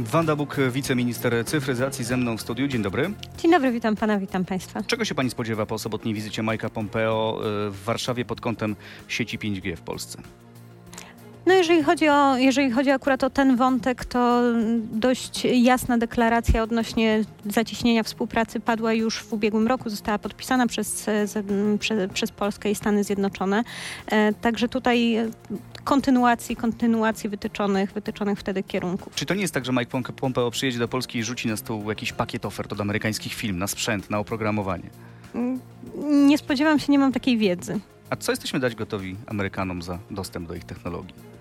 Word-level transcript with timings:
Wanda 0.00 0.36
Buk, 0.36 0.56
wiceminister 0.70 1.44
cyfryzacji 1.44 2.04
ze 2.04 2.16
mną 2.16 2.36
w 2.36 2.40
studiu. 2.40 2.68
Dzień 2.68 2.82
dobry. 2.82 3.10
Dzień 3.38 3.50
dobry, 3.50 3.72
witam 3.72 3.96
pana, 3.96 4.18
witam 4.18 4.44
państwa. 4.44 4.82
Czego 4.82 5.04
się 5.04 5.14
pani 5.14 5.30
spodziewa 5.30 5.66
po 5.66 5.78
sobotniej 5.78 6.14
wizycie 6.14 6.42
Majka 6.42 6.70
Pompeo 6.70 7.40
y, 7.66 7.70
w 7.70 7.84
Warszawie 7.84 8.24
pod 8.24 8.40
kątem 8.40 8.76
sieci 9.08 9.38
5G 9.38 9.76
w 9.76 9.80
Polsce? 9.80 10.22
No 11.46 11.54
jeżeli 11.54 11.82
chodzi, 11.82 12.08
o, 12.08 12.36
jeżeli 12.36 12.70
chodzi 12.70 12.90
akurat 12.90 13.24
o 13.24 13.30
ten 13.30 13.56
wątek, 13.56 14.04
to 14.04 14.42
dość 14.92 15.44
jasna 15.44 15.98
deklaracja 15.98 16.62
odnośnie 16.62 17.24
zacieśnienia 17.46 18.02
współpracy 18.02 18.60
padła 18.60 18.92
już 18.92 19.18
w 19.18 19.32
ubiegłym 19.32 19.66
roku, 19.66 19.90
została 19.90 20.18
podpisana 20.18 20.66
przez, 20.66 21.06
przez, 21.78 22.12
przez 22.12 22.30
Polskę 22.30 22.70
i 22.70 22.74
Stany 22.74 23.04
Zjednoczone. 23.04 23.64
E, 24.06 24.32
także 24.32 24.68
tutaj 24.68 25.16
kontynuacji, 25.84 26.56
kontynuacji 26.56 27.30
wytyczonych, 27.30 27.92
wytyczonych 27.92 28.38
wtedy 28.38 28.62
kierunków. 28.62 29.14
Czy 29.14 29.26
to 29.26 29.34
nie 29.34 29.42
jest 29.42 29.54
tak, 29.54 29.64
że 29.64 29.72
Mike 29.72 30.02
Pompeo 30.16 30.50
przyjedzie 30.50 30.78
do 30.78 30.88
Polski 30.88 31.18
i 31.18 31.24
rzuci 31.24 31.48
na 31.48 31.56
stół 31.56 31.88
jakiś 31.88 32.12
pakiet 32.12 32.46
ofert 32.46 32.72
od 32.72 32.80
amerykańskich 32.80 33.34
firm 33.34 33.58
na 33.58 33.66
sprzęt, 33.66 34.10
na 34.10 34.18
oprogramowanie? 34.18 34.90
Mm, 35.34 35.60
nie 36.28 36.38
spodziewam 36.38 36.78
się, 36.78 36.92
nie 36.92 36.98
mam 36.98 37.12
takiej 37.12 37.38
wiedzy. 37.38 37.80
A 38.10 38.16
co 38.16 38.32
jesteśmy 38.32 38.60
dać 38.60 38.74
gotowi 38.74 39.16
Amerykanom 39.26 39.82
za 39.82 39.98
dostęp 40.10 40.48
do 40.48 40.54
ich 40.54 40.64
technologii? 40.64 41.31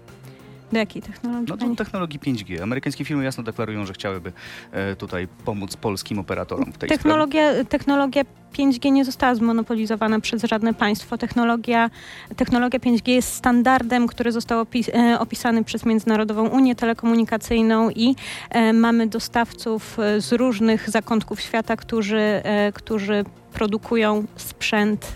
Do 0.71 0.79
jakiej 0.79 1.01
technologii? 1.01 1.47
No 1.49 1.57
do 1.57 1.75
technologii 1.75 2.19
5G. 2.19 2.61
Amerykańskie 2.61 3.05
firmy 3.05 3.23
jasno 3.23 3.43
deklarują, 3.43 3.85
że 3.85 3.93
chciałyby 3.93 4.33
e, 4.71 4.95
tutaj 4.95 5.27
pomóc 5.45 5.75
polskim 5.75 6.19
operatorom 6.19 6.73
w 6.73 6.77
tej 6.77 6.89
technologia, 6.89 7.49
sprawie. 7.49 7.65
Technologia 7.65 8.23
5G 8.53 8.91
nie 8.91 9.05
została 9.05 9.35
zmonopolizowana 9.35 10.19
przez 10.19 10.43
żadne 10.43 10.73
państwo. 10.73 11.17
Technologia, 11.17 11.89
technologia 12.35 12.79
5G 12.79 13.09
jest 13.11 13.33
standardem, 13.33 14.07
który 14.07 14.31
został 14.31 14.59
opis, 14.59 14.89
e, 14.89 15.19
opisany 15.19 15.63
przez 15.63 15.85
Międzynarodową 15.85 16.47
Unię 16.47 16.75
Telekomunikacyjną 16.75 17.89
i 17.89 18.15
e, 18.49 18.73
mamy 18.73 19.07
dostawców 19.07 19.99
e, 19.99 20.21
z 20.21 20.31
różnych 20.31 20.89
zakątków 20.89 21.41
świata, 21.41 21.75
którzy, 21.75 22.19
e, 22.19 22.71
którzy 22.71 23.25
produkują 23.53 24.25
sprzęt 24.35 25.13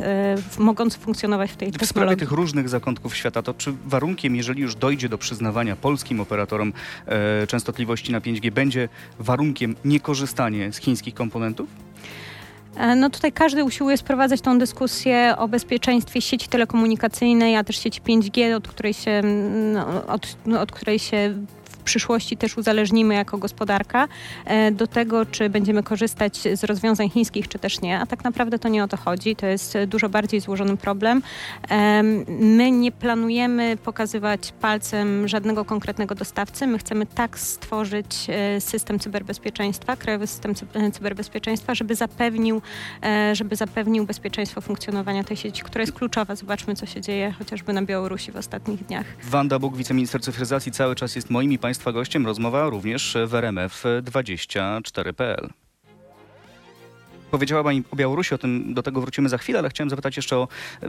y, 0.59 0.63
mogący 0.63 0.99
funkcjonować 0.99 1.51
w 1.51 1.55
tej 1.55 1.71
technologii. 1.71 1.87
W 1.87 1.89
sprawie 1.89 2.15
tych 2.17 2.31
różnych 2.31 2.69
zakątków 2.69 3.15
świata, 3.15 3.41
to 3.41 3.53
czy 3.53 3.73
warunkiem, 3.85 4.35
jeżeli 4.35 4.61
już 4.61 4.75
dojdzie 4.75 5.09
do 5.09 5.17
przyznawania 5.17 5.75
polskim 5.75 6.19
operatorom 6.19 6.73
e, 7.05 7.47
częstotliwości 7.47 8.11
na 8.11 8.19
5G, 8.19 8.51
będzie 8.51 8.89
warunkiem 9.19 9.75
niekorzystanie 9.85 10.73
z 10.73 10.77
chińskich 10.77 11.13
komponentów? 11.13 11.69
E, 12.77 12.95
no 12.95 13.09
tutaj 13.09 13.31
każdy 13.31 13.63
usiłuje 13.63 13.97
sprowadzać 13.97 14.41
tą 14.41 14.59
dyskusję 14.59 15.35
o 15.37 15.47
bezpieczeństwie 15.47 16.21
sieci 16.21 16.47
telekomunikacyjnej, 16.47 17.55
a 17.55 17.63
też 17.63 17.79
sieci 17.79 18.01
5G, 18.01 18.55
od 18.55 18.67
której 18.67 18.93
się, 18.93 19.21
no, 19.73 20.07
od, 20.07 20.37
no, 20.45 20.61
od 20.61 20.71
której 20.71 20.99
się 20.99 21.33
przyszłości 21.85 22.37
też 22.37 22.57
uzależnimy 22.57 23.15
jako 23.15 23.37
gospodarka 23.37 24.07
e, 24.45 24.71
do 24.71 24.87
tego, 24.87 25.25
czy 25.25 25.49
będziemy 25.49 25.83
korzystać 25.83 26.37
z 26.53 26.63
rozwiązań 26.63 27.09
chińskich, 27.09 27.47
czy 27.47 27.59
też 27.59 27.81
nie. 27.81 27.99
A 27.99 28.05
tak 28.05 28.23
naprawdę 28.23 28.59
to 28.59 28.69
nie 28.69 28.83
o 28.83 28.87
to 28.87 28.97
chodzi. 28.97 29.35
To 29.35 29.45
jest 29.45 29.77
dużo 29.87 30.09
bardziej 30.09 30.41
złożony 30.41 30.77
problem. 30.77 31.21
My 32.39 32.71
nie 32.71 32.91
planujemy 32.91 33.77
pokazywać 33.77 34.53
palcem 34.61 35.27
żadnego 35.27 35.65
konkretnego 35.65 36.15
dostawcy. 36.15 36.67
My 36.67 36.77
chcemy 36.77 37.05
tak 37.05 37.39
stworzyć 37.39 38.27
e, 38.29 38.61
system 38.61 38.99
cyberbezpieczeństwa, 38.99 39.95
krajowy 39.95 40.27
system 40.27 40.53
e, 40.73 40.91
cyberbezpieczeństwa, 40.91 41.75
żeby 41.75 41.95
zapewnił, 41.95 42.61
żeby 43.33 43.55
zapewnił 43.55 44.05
bezpieczeństwo 44.05 44.61
funkcjonowania 44.61 45.23
tej 45.23 45.37
sieci, 45.37 45.63
która 45.63 45.81
jest 45.81 45.93
kluczowa. 45.93 46.35
Zobaczmy, 46.35 46.75
co 46.75 46.85
się 46.85 47.01
dzieje 47.01 47.31
chociażby 47.31 47.73
na 47.73 47.81
Białorusi 47.81 48.31
w 48.31 48.35
ostatnich 48.35 48.85
dniach. 48.85 49.05
Wanda 49.23 49.59
Bóg, 49.59 49.77
wiceminister 49.77 50.21
cyfryzacji, 50.21 50.71
cały 50.71 50.95
czas 50.95 51.15
jest 51.15 51.29
moim 51.29 51.51
i 51.51 51.57
Państwa 51.57 51.74
Państwa 51.75 51.91
gościem 51.91 52.25
rozmowa 52.25 52.69
również 52.69 53.17
w 53.27 53.31
RMF24.pl. 53.31 55.49
Powiedziała 57.35 57.63
Pani 57.63 57.83
o 57.91 57.95
Białorusi, 57.95 58.35
o 58.35 58.37
tym, 58.37 58.73
do 58.73 58.83
tego 58.83 59.01
wrócimy 59.01 59.29
za 59.29 59.37
chwilę, 59.37 59.59
ale 59.59 59.69
chciałem 59.69 59.89
zapytać 59.89 60.17
jeszcze 60.17 60.37
o, 60.37 60.47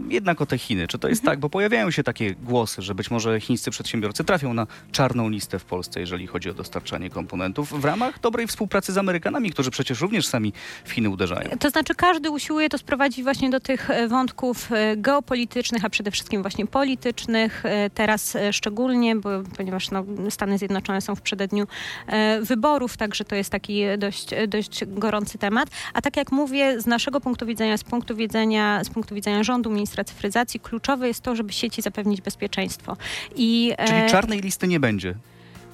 jednak 0.08 0.41
o 0.41 0.46
te 0.46 0.58
Chiny. 0.58 0.89
Czy 0.89 0.98
to 0.98 1.08
jest 1.08 1.23
mhm. 1.23 1.33
tak, 1.33 1.40
bo 1.40 1.51
pojawiają 1.51 1.90
się 1.90 2.02
takie 2.02 2.34
głosy, 2.34 2.83
że 2.83 2.95
być 2.95 3.11
może 3.11 3.40
chińscy 3.40 3.70
przedsiębiorcy 3.70 4.24
trafią 4.24 4.55
na 4.55 4.67
czarną 4.92 5.29
listę 5.29 5.58
w 5.58 5.64
Polsce, 5.64 6.01
jeżeli 6.01 6.27
chodzi 6.27 6.51
o 6.51 6.55
dostarczanie 6.55 7.11
komponentów 7.11 7.80
w 7.80 7.84
ramach 7.84 8.20
dobrej 8.20 8.46
współpracy 8.46 8.92
z 8.92 8.98
Amerykanami, 8.98 9.51
którzy 9.51 9.70
przecież 9.70 10.01
również 10.01 10.27
sami 10.27 10.52
w 10.84 10.90
Chiny 10.90 11.11
uderzają. 11.11 11.51
To 11.61 11.70
znaczy 11.70 11.95
każdy 11.95 12.30
usiłuje 12.30 12.68
to 12.68 12.78
sprowadzić 12.78 13.23
właśnie 13.23 13.51
do 13.51 13.61
tych 13.61 13.90
e, 13.90 14.08
wątków 14.08 14.73
e, 14.73 14.96
geopolitycznych, 14.96 15.84
a 15.84 15.90
przede 15.90 16.11
wszystkim 16.11 16.42
właśnie 16.42 16.67
politycznych. 16.67 17.67
E, 17.67 17.90
teraz 17.90 18.36
szczególnie, 18.52 19.17
bo, 19.17 19.30
ponieważ 19.57 19.90
no, 19.90 20.05
Stany 20.30 20.58
Zjednoczone 20.58 21.01
są 21.01 21.14
w 21.14 21.20
przededniu 21.20 21.67
wyborów, 22.42 22.96
także 22.96 23.24
to 23.24 23.34
jest 23.34 23.51
taki 23.51 23.83
dość, 23.98 24.28
dość 24.48 24.84
gorący 24.84 25.39
temat. 25.39 25.68
A 25.95 26.02
tak 26.02 26.17
jak 26.17 26.33
mówię, 26.36 26.80
z 26.80 26.86
naszego 26.86 27.20
punktu 27.20 27.47
widzenia, 27.47 27.77
z 27.77 27.85
punktu 27.85 28.17
widzenia, 28.17 28.85
z 28.85 28.91
punktu 28.91 29.14
widzenia 29.14 29.42
rządu, 29.42 29.70
ministra 29.70 30.05
cyfryzacji, 30.05 30.61
kluczowe 30.61 31.08
jest 31.08 31.20
to, 31.20 31.36
żeby 31.36 31.52
sieci 31.52 31.83
zapewnić 31.83 32.20
bezpieczeństwo. 32.20 32.97
I, 33.36 33.73
Czyli 33.86 33.98
e, 33.98 34.08
czarnej 34.08 34.41
listy 34.41 34.69
nie 34.69 34.80
będzie 34.80 35.14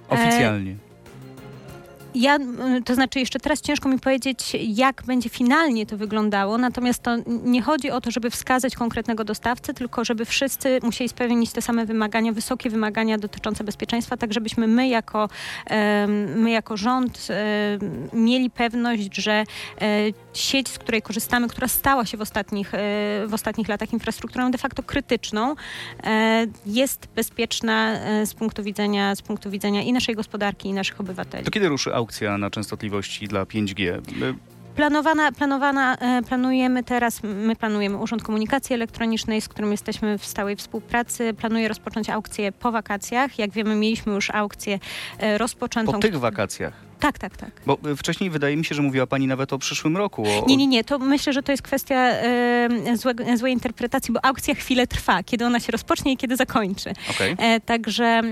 oficjalnie. 0.08 0.72
E, 0.72 0.91
ja, 2.14 2.38
to 2.84 2.94
znaczy 2.94 3.18
jeszcze 3.18 3.40
teraz 3.40 3.60
ciężko 3.60 3.88
mi 3.88 3.98
powiedzieć, 3.98 4.56
jak 4.60 5.02
będzie 5.06 5.28
finalnie 5.28 5.86
to 5.86 5.96
wyglądało, 5.96 6.58
natomiast 6.58 7.02
to 7.02 7.16
nie 7.26 7.62
chodzi 7.62 7.90
o 7.90 8.00
to, 8.00 8.10
żeby 8.10 8.30
wskazać 8.30 8.76
konkretnego 8.76 9.24
dostawcę, 9.24 9.74
tylko 9.74 10.04
żeby 10.04 10.24
wszyscy 10.24 10.78
musieli 10.82 11.08
spełnić 11.08 11.52
te 11.52 11.62
same 11.62 11.86
wymagania, 11.86 12.32
wysokie 12.32 12.70
wymagania 12.70 13.18
dotyczące 13.18 13.64
bezpieczeństwa, 13.64 14.16
tak 14.16 14.32
żebyśmy 14.32 14.66
my 14.66 14.88
jako, 14.88 15.28
my 16.36 16.50
jako 16.50 16.76
rząd 16.76 17.28
mieli 18.12 18.50
pewność, 18.50 19.16
że 19.16 19.32
e, 19.32 19.44
sieć, 20.34 20.68
z 20.68 20.78
której 20.78 21.02
korzystamy, 21.02 21.48
która 21.48 21.68
stała 21.68 22.06
się 22.06 22.16
w 22.16 22.20
ostatnich, 22.20 22.74
e, 22.74 22.78
w 23.26 23.34
ostatnich 23.34 23.68
latach 23.68 23.92
infrastrukturą 23.92 24.50
de 24.50 24.58
facto 24.58 24.82
krytyczną, 24.82 25.54
e, 26.04 26.46
jest 26.66 27.08
bezpieczna 27.16 27.92
z 28.24 28.34
punktu 28.34 28.62
widzenia, 28.62 29.14
z 29.14 29.22
punktu 29.22 29.50
widzenia 29.50 29.82
i 29.82 29.92
naszej 29.92 30.14
gospodarki, 30.14 30.68
i 30.68 30.72
naszych 30.72 31.00
obywateli. 31.00 31.44
To 31.44 31.50
kiedy 31.50 31.68
ruszy 31.68 31.94
aukcja 32.02 32.38
na 32.38 32.50
częstotliwości 32.50 33.28
dla 33.28 33.44
5G. 33.44 34.00
Planowana, 34.76 35.32
planowana, 35.32 35.96
e, 35.96 36.22
planujemy 36.22 36.84
teraz, 36.84 37.20
my 37.22 37.56
planujemy 37.56 37.96
Urząd 37.96 38.22
Komunikacji 38.22 38.74
Elektronicznej, 38.74 39.40
z 39.40 39.48
którym 39.48 39.70
jesteśmy 39.70 40.18
w 40.18 40.24
stałej 40.24 40.56
współpracy. 40.56 41.34
Planuje 41.34 41.68
rozpocząć 41.68 42.10
aukcję 42.10 42.52
po 42.52 42.72
wakacjach. 42.72 43.38
Jak 43.38 43.50
wiemy, 43.50 43.74
mieliśmy 43.74 44.14
już 44.14 44.30
aukcję 44.30 44.78
e, 45.18 45.38
rozpoczętą. 45.38 45.92
Po 45.92 45.98
tych 45.98 46.18
wakacjach? 46.18 46.91
Tak, 47.02 47.18
tak, 47.18 47.36
tak. 47.36 47.50
Bo 47.66 47.78
y, 47.86 47.96
wcześniej 47.96 48.30
wydaje 48.30 48.56
mi 48.56 48.64
się, 48.64 48.74
że 48.74 48.82
mówiła 48.82 49.06
Pani 49.06 49.26
nawet 49.26 49.52
o 49.52 49.58
przyszłym 49.58 49.96
roku. 49.96 50.22
O... 50.22 50.44
Nie, 50.46 50.56
nie, 50.56 50.66
nie. 50.66 50.84
To 50.84 50.98
myślę, 50.98 51.32
że 51.32 51.42
to 51.42 51.52
jest 51.52 51.62
kwestia 51.62 52.12
y, 52.90 52.96
złe, 52.96 53.14
złej 53.36 53.52
interpretacji, 53.52 54.14
bo 54.14 54.24
aukcja 54.24 54.54
chwilę 54.54 54.86
trwa, 54.86 55.22
kiedy 55.22 55.46
ona 55.46 55.60
się 55.60 55.72
rozpocznie 55.72 56.12
i 56.12 56.16
kiedy 56.16 56.36
zakończy. 56.36 56.92
Okay. 57.10 57.36
E, 57.38 57.60
także 57.60 58.22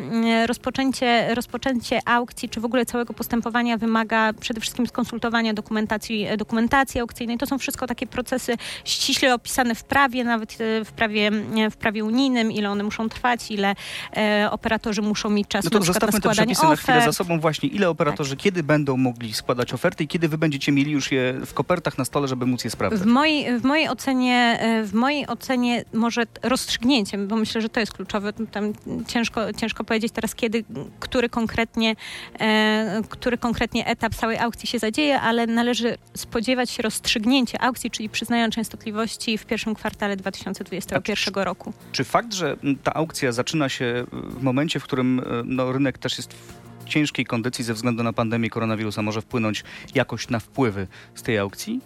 y, 0.43 0.47
rozpoczęcie, 0.47 1.35
rozpoczęcie 1.35 2.01
aukcji, 2.05 2.49
czy 2.49 2.61
w 2.61 2.65
ogóle 2.65 2.87
całego 2.87 3.15
postępowania 3.15 3.77
wymaga 3.77 4.33
przede 4.33 4.61
wszystkim 4.61 4.87
skonsultowania 4.87 5.55
dokumentacji, 5.55 6.27
dokumentacji 6.39 7.01
aukcyjnej. 7.01 7.39
To 7.39 7.47
są 7.47 7.59
wszystko 7.59 7.87
takie 7.87 8.07
procesy 8.07 8.57
ściśle 8.85 9.35
opisane 9.35 9.75
w 9.75 9.85
prawie, 9.85 10.25
nawet 10.25 10.61
y, 10.61 10.85
w 10.85 10.93
prawie, 10.93 11.31
w 11.71 11.77
prawie 11.77 12.05
unijnym, 12.05 12.53
ile 12.53 12.71
one 12.71 12.85
muszą 12.85 13.09
trwać, 13.09 13.51
ile 13.51 13.75
e, 14.17 14.49
operatorzy 14.51 15.03
muszą 15.03 15.31
mieć 15.31 15.49
czas 15.49 15.65
no 15.65 15.71
to 15.71 15.79
na 15.79 15.85
zostawmy 15.85 16.19
na 16.19 16.21
te 16.21 16.31
przepisy 16.31 16.67
na 16.67 16.77
chwilę 16.77 17.03
za 17.05 17.13
sobą 17.13 17.41
właśnie. 17.41 17.69
Ile 17.69 17.89
operatorzy, 17.89 18.37
tak. 18.37 18.43
kiedy 18.43 18.60
kiedy 18.61 18.67
będą 18.67 18.97
mogli 18.97 19.35
składać 19.35 19.73
oferty 19.73 20.05
i 20.05 20.09
kiedy 20.09 20.29
wy 20.29 20.39
będziecie 20.39 20.73
mieli 20.73 20.93
już 20.93 21.13
je 21.13 21.35
w 21.47 21.55
kopertach 21.55 21.99
na 21.99 22.05
stole, 22.05 22.29
żeby 22.29 22.47
móc 22.47 22.65
je 22.65 22.71
sprawdzać? 22.71 23.01
W 23.01 23.07
mojej, 23.07 23.61
w 23.61 23.65
mojej, 23.65 23.89
ocenie, 23.89 24.59
e, 24.61 24.85
w 24.85 24.95
mojej 24.95 25.27
ocenie 25.27 25.85
może 25.93 26.23
rozstrzygnięciem, 26.43 27.29
bo 27.29 27.37
myślę, 27.37 27.61
że 27.61 27.69
to 27.69 27.81
jest 27.81 27.93
kluczowe. 27.93 28.33
Tam 28.33 28.73
ciężko, 29.09 29.53
ciężko 29.53 29.85
powiedzieć 29.85 30.13
teraz, 30.13 30.35
kiedy, 30.35 30.65
który 31.01 31.29
konkretnie, 31.29 31.97
e, 32.41 33.03
który 33.09 33.39
konkretnie 33.39 33.87
etap 33.87 34.15
całej 34.15 34.39
aukcji 34.39 34.69
się 34.69 34.79
zadzieje, 34.79 35.21
ale 35.21 35.47
należy 35.47 35.97
spodziewać 36.15 36.71
się 36.71 36.83
rozstrzygnięcia 36.83 37.59
aukcji, 37.59 37.91
czyli 37.91 38.09
przyznania 38.09 38.51
częstotliwości 38.51 39.39
w 39.39 39.47
pierwszym 39.47 39.75
kwartale 39.75 40.17
2021 40.17 41.35
czy, 41.35 41.45
roku. 41.45 41.73
Czy 41.93 42.05
fakt, 42.05 42.35
że 42.35 42.57
ta 42.83 42.95
aukcja 42.95 43.33
zaczyna 43.33 43.69
się 43.69 44.05
w 44.13 44.43
momencie, 44.43 44.81
w 44.81 44.85
którym 44.85 45.21
e, 45.21 45.23
no, 45.45 45.73
rynek 45.73 45.99
też 45.99 46.19
jest 46.19 46.60
ciężkiej 46.91 47.27
kondycji 47.27 47.65
ze 47.65 47.75
względu 47.75 48.03
na 48.03 48.13
pandemię 48.13 48.51
koronawirusa 48.51 49.03
może 49.03 49.23
wpłynąć 49.23 49.65
jakoś 49.95 50.29
na 50.29 50.41
wpływy 50.41 50.87
z 51.15 51.23
tej 51.23 51.39
aukcji, 51.39 51.81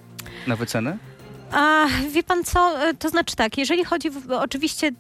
na 0.47 0.57
wycenę? 0.57 0.99
A 1.53 1.87
wie 2.13 2.23
pan 2.23 2.45
co, 2.45 2.89
e, 2.89 2.95
to 2.95 3.09
znaczy 3.09 3.37
tak, 3.37 3.59
jeżeli 3.59 3.85
chodzi 3.85 4.11
w, 4.11 4.31
oczywiście 4.31 4.91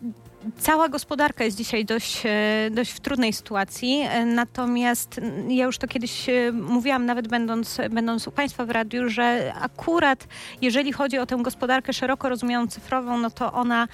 cała 0.58 0.88
gospodarka 0.88 1.44
jest 1.44 1.56
dzisiaj 1.56 1.84
dość, 1.84 2.22
e, 2.26 2.70
dość 2.70 2.92
w 2.92 3.00
trudnej 3.00 3.32
sytuacji, 3.32 4.00
e, 4.08 4.26
natomiast 4.26 5.20
ja 5.48 5.64
już 5.64 5.78
to 5.78 5.88
kiedyś 5.88 6.26
mówiłam, 6.52 7.06
nawet 7.06 7.28
będąc, 7.28 7.78
będąc 7.90 8.28
u 8.28 8.30
Państwa 8.30 8.64
w 8.64 8.70
radiu, 8.70 9.08
że 9.08 9.52
akurat 9.60 10.26
jeżeli 10.62 10.92
chodzi 10.92 11.18
o 11.18 11.26
tę 11.26 11.36
gospodarkę 11.42 11.92
szeroko 11.92 12.28
rozumianą 12.28 12.66
cyfrową, 12.66 13.18
no 13.18 13.30
to 13.30 13.52
ona, 13.52 13.88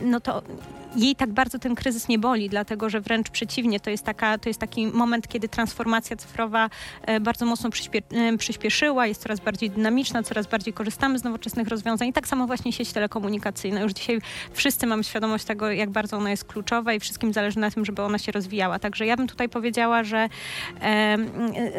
no 0.00 0.20
to 0.20 0.42
jej 0.96 1.16
tak 1.16 1.32
bardzo 1.32 1.58
ten 1.58 1.74
kryzys 1.74 2.08
nie 2.08 2.18
boli, 2.18 2.48
dlatego 2.48 2.90
że 2.90 3.00
wręcz 3.00 3.30
przeciwnie, 3.30 3.80
to 3.80 3.90
jest, 3.90 4.04
taka, 4.04 4.38
to 4.38 4.48
jest 4.48 4.60
taki 4.60 4.86
moment, 4.86 5.28
kiedy 5.28 5.48
transformacja 5.48 6.16
cyfrowa 6.16 6.70
e, 7.02 7.20
bardzo 7.20 7.46
mocno 7.46 7.70
przyspie, 7.70 8.02
e, 8.10 8.38
przyspieszyła, 8.38 9.06
jest 9.06 9.22
coraz 9.22 9.40
bardziej 9.40 9.70
dynamiczna, 9.70 10.22
coraz 10.22 10.46
bardziej 10.46 10.72
korzystamy 10.72 11.18
z 11.18 11.24
nowoczesnych 11.24 11.68
rozwiązań 11.68 12.08
i 12.08 12.12
tak 12.12 12.28
samo 12.28 12.46
właśnie 12.46 12.72
sieć 12.72 12.92
telekomunikacyjna. 12.92 13.80
Już 13.80 13.92
dzisiaj 13.92 14.20
wszyscy 14.52 14.86
mamy 14.86 15.04
świadomość 15.04 15.44
tego, 15.44 15.70
jak 15.70 15.90
bardzo 15.90 16.16
ona 16.16 16.30
jest 16.30 16.44
kluczowa 16.44 16.92
i 16.92 17.00
wszystkim 17.00 17.32
zależy 17.32 17.58
na 17.58 17.70
tym, 17.70 17.84
żeby 17.84 18.02
ona 18.02 18.18
się 18.18 18.32
rozwijała. 18.32 18.78
Także 18.78 19.06
ja 19.06 19.16
bym 19.16 19.26
tutaj 19.26 19.48
powiedziała, 19.48 20.04
że 20.04 20.28
e, 20.82 21.18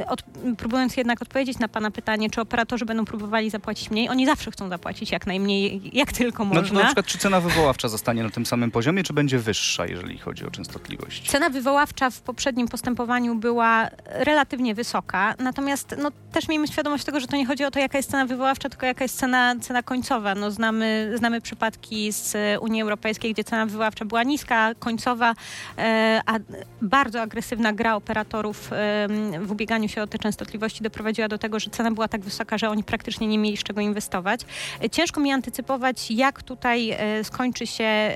od, 0.08 0.24
próbując 0.58 0.98
jednak 0.98 1.22
odpowiedzieć 1.22 1.60
na 1.60 1.68
Pana 1.68 1.92
pytanie, 1.92 2.30
czy 2.30 2.42
operatorzy 2.42 2.86
będą 2.86 3.06
próbowali 3.06 3.50
zapłacić 3.50 3.92
mniej, 3.92 4.10
oni 4.10 4.26
zawsze 4.26 4.52
chcą 4.52 4.70
zapłacić 4.70 5.12
jak 5.12 5.28
najmniej, 5.28 5.82
jak 5.94 6.14
tylko 6.14 6.46
można. 6.46 6.74
No, 6.74 6.80
na 6.80 6.86
przykład, 6.86 7.06
czy 7.06 7.18
cena 7.18 7.42
wywoławcza 7.42 7.88
zostanie 7.88 8.24
na 8.24 8.30
tym 8.30 8.46
samym 8.46 8.72
poziomie, 8.72 9.04
czy 9.04 9.14
będzie 9.14 9.40
wyższa, 9.40 9.86
jeżeli 9.86 10.18
chodzi 10.18 10.46
o 10.46 10.52
częstotliwość? 10.52 11.30
Cena 11.32 11.50
wywoławcza 11.50 12.10
w 12.10 12.22
poprzednim 12.22 12.68
postępowaniu 12.68 13.36
była 13.36 13.90
relatywnie 14.06 14.76
wysoka, 14.76 15.36
natomiast 15.40 15.96
no, 15.98 16.12
też 16.32 16.48
miejmy 16.48 16.68
świadomość 16.68 17.04
tego, 17.04 17.20
że 17.20 17.28
to 17.28 17.38
nie 17.38 17.46
chodzi 17.46 17.66
o 17.66 17.72
to, 17.72 17.80
jaka 17.80 17.98
jest 17.98 18.12
cena 18.12 18.26
wywoławcza, 18.26 18.70
tylko 18.70 18.86
jaka 18.86 19.04
jest 19.04 19.18
cena, 19.18 19.56
cena 19.62 19.84
końcowa. 19.84 20.36
No, 20.36 20.52
znamy, 20.52 21.12
znamy 21.16 21.42
przypadki 21.42 22.12
z 22.12 22.38
Unii 22.60 22.82
Europejskiej, 22.82 23.34
gdzie 23.34 23.44
cena 23.44 23.66
wywoławcza 23.66 24.06
była 24.06 24.24
niska, 24.24 24.76
końcowa, 24.80 25.34
e, 25.78 26.22
a 26.26 26.40
bardzo 26.82 27.22
agresywna 27.22 27.74
gra 27.74 27.96
operatorów 27.96 28.74
e, 28.74 29.08
w 29.42 29.52
ubieganiu 29.52 29.90
się 29.90 30.02
o 30.02 30.08
te 30.08 30.20
częstotliwości 30.20 30.84
doprowadziła 30.84 31.28
do 31.28 31.38
tego, 31.38 31.60
że 31.60 31.70
cena 31.70 31.92
była 31.92 32.08
tak 32.08 32.22
wysoka, 32.22 32.58
że 32.58 32.70
oni 32.70 32.84
praktycznie 32.84 33.28
nie 33.28 33.38
mieli 33.38 33.58
z 33.58 33.64
czego 33.64 33.82
inwestować. 33.82 34.42
E, 34.84 34.90
ciężko 34.90 35.22
mi 35.22 35.32
antycypować, 35.32 36.12
jak 36.12 36.44
tutaj 36.44 36.98
skończy 37.24 37.68
się, 37.68 38.16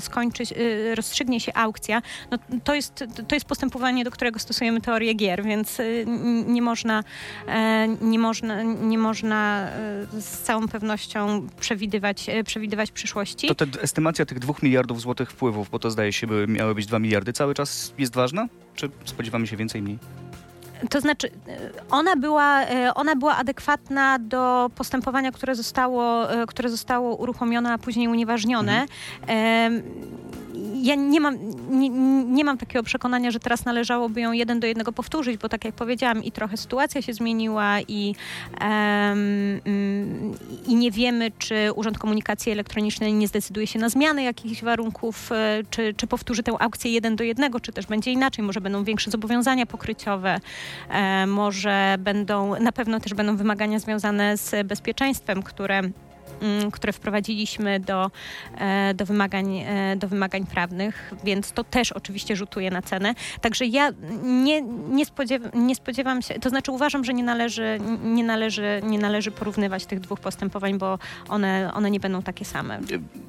skończy, 0.00 0.44
rozstrzygnie 0.94 1.40
się 1.40 1.52
aukcja. 1.54 2.02
No, 2.30 2.38
to, 2.64 2.74
jest, 2.74 3.04
to 3.28 3.36
jest 3.36 3.46
postępowanie, 3.46 4.04
do 4.04 4.10
którego 4.10 4.38
stosujemy 4.38 4.80
teorię 4.80 5.14
gier, 5.14 5.42
więc 5.42 5.78
nie 6.46 6.62
można, 6.62 7.04
nie 8.00 8.18
można, 8.18 8.62
nie 8.62 8.98
można 8.98 9.68
z 10.12 10.42
całą 10.42 10.68
pewnością 10.68 11.48
przewidywać, 11.60 12.26
przewidywać 12.44 12.90
przyszłości. 12.90 13.33
To 13.48 13.54
te, 13.54 13.66
estymacja 13.82 14.26
tych 14.26 14.38
dwóch 14.38 14.62
miliardów 14.62 15.00
złotych 15.00 15.30
wpływów, 15.30 15.70
bo 15.70 15.78
to 15.78 15.90
zdaje 15.90 16.12
się 16.12 16.26
były, 16.26 16.46
miały 16.46 16.74
być 16.74 16.86
dwa 16.86 16.98
miliardy, 16.98 17.32
cały 17.32 17.54
czas 17.54 17.94
jest 17.98 18.14
ważna? 18.14 18.48
Czy 18.74 18.90
spodziewamy 19.04 19.46
się 19.46 19.56
więcej, 19.56 19.82
mniej? 19.82 19.98
To 20.90 21.00
znaczy, 21.00 21.30
ona 21.90 22.16
była, 22.16 22.60
ona 22.94 23.16
była 23.16 23.36
adekwatna 23.36 24.18
do 24.18 24.70
postępowania, 24.74 25.32
które 25.32 25.54
zostało, 25.54 26.26
które 26.48 26.70
zostało 26.70 27.16
uruchomione, 27.16 27.72
a 27.72 27.78
później 27.78 28.08
unieważnione. 28.08 28.86
Mhm. 29.20 29.82
Ja 30.82 30.94
nie 30.94 31.20
mam, 31.20 31.36
nie, 31.70 31.90
nie, 32.24 32.44
mam 32.44 32.58
takiego 32.58 32.82
przekonania, 32.82 33.30
że 33.30 33.40
teraz 33.40 33.64
należałoby 33.64 34.20
ją 34.20 34.32
jeden 34.32 34.60
do 34.60 34.66
jednego 34.66 34.92
powtórzyć, 34.92 35.36
bo 35.36 35.48
tak 35.48 35.64
jak 35.64 35.74
powiedziałam, 35.74 36.24
i 36.24 36.32
trochę 36.32 36.56
sytuacja 36.56 37.02
się 37.02 37.12
zmieniła 37.12 37.80
i, 37.80 38.14
um, 38.60 39.60
i 40.66 40.74
nie 40.74 40.90
wiemy, 40.90 41.30
czy 41.38 41.72
Urząd 41.72 41.98
Komunikacji 41.98 42.52
Elektronicznej 42.52 43.12
nie 43.12 43.28
zdecyduje 43.28 43.66
się 43.66 43.78
na 43.78 43.88
zmianę 43.88 44.22
jakichś 44.22 44.62
warunków, 44.62 45.30
czy, 45.70 45.94
czy 45.96 46.06
powtórzy 46.06 46.42
tę 46.42 46.52
aukcję 46.58 46.90
jeden 46.90 47.16
do 47.16 47.24
jednego, 47.24 47.60
czy 47.60 47.72
też 47.72 47.86
będzie 47.86 48.12
inaczej, 48.12 48.44
może 48.44 48.60
będą 48.60 48.84
większe 48.84 49.10
zobowiązania 49.10 49.66
pokryciowe. 49.66 50.40
E, 50.90 51.26
może 51.26 51.96
będą, 51.98 52.60
na 52.60 52.72
pewno 52.72 53.00
też 53.00 53.14
będą 53.14 53.36
wymagania 53.36 53.78
związane 53.78 54.36
z 54.36 54.66
bezpieczeństwem, 54.66 55.42
które 55.42 55.82
które 56.72 56.92
wprowadziliśmy 56.92 57.80
do, 57.80 58.10
e, 58.58 58.94
do, 58.94 59.06
wymagań, 59.06 59.58
e, 59.58 59.96
do 59.96 60.08
wymagań 60.08 60.46
prawnych, 60.46 61.12
więc 61.24 61.52
to 61.52 61.64
też 61.64 61.92
oczywiście 61.92 62.36
rzutuje 62.36 62.70
na 62.70 62.82
cenę. 62.82 63.14
Także 63.40 63.66
ja 63.66 63.90
nie, 64.22 64.62
nie, 64.90 65.06
spodziewam, 65.06 65.66
nie 65.66 65.74
spodziewam 65.74 66.22
się, 66.22 66.34
to 66.34 66.48
znaczy 66.48 66.72
uważam, 66.72 67.04
że 67.04 67.14
nie 67.14 67.24
należy, 67.24 67.80
nie, 68.04 68.24
należy, 68.24 68.80
nie 68.84 68.98
należy 68.98 69.30
porównywać 69.30 69.86
tych 69.86 70.00
dwóch 70.00 70.20
postępowań, 70.20 70.78
bo 70.78 70.98
one, 71.28 71.70
one 71.74 71.90
nie 71.90 72.00
będą 72.00 72.22
takie 72.22 72.44
same. 72.44 72.80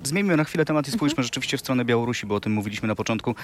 Zmieńmy 0.04 0.38
na 0.38 0.44
chwilę 0.44 0.66
temat 0.66 0.88
i 0.88 0.92
spójrzmy 0.92 1.14
mhm. 1.14 1.24
rzeczywiście 1.24 1.58
w 1.58 1.60
stronę 1.60 1.86
Białorusi, 1.86 2.26
bo 2.26 2.36
o 2.36 2.40
tym 2.40 2.54
mówiliśmy 2.54 2.88
na 2.88 2.96
początku. 2.96 3.36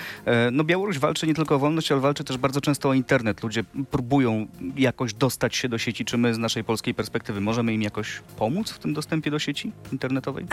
No 0.52 0.64
Białoruś 0.64 1.00
walczy 1.00 1.28
nie 1.28 1.34
tylko 1.34 1.56
o 1.56 1.60
wolność, 1.60 1.92
ale 1.92 2.02
walczy 2.02 2.24
też 2.24 2.38
bardzo 2.38 2.62
często 2.62 2.90
o 2.90 2.94
internet. 2.94 3.44
Ludzie 3.44 3.64
próbują 3.92 4.48
jakoś 4.76 5.14
dostać 5.14 5.56
się 5.56 5.70
do 5.70 5.78
sieci. 5.78 6.06
Czy 6.06 6.18
my 6.18 6.34
z 6.34 6.38
naszej 6.38 6.64
polskiej 6.64 6.94
perspektywy 6.94 7.42
możemy 7.42 7.74
im 7.74 7.82
jakoś 7.82 8.22
pomóc 8.38 8.72
w 8.72 8.80
tym 8.80 8.94
dostępie 8.94 9.32
do 9.32 9.40
sieci 9.42 9.72
internetowej? 9.92 10.46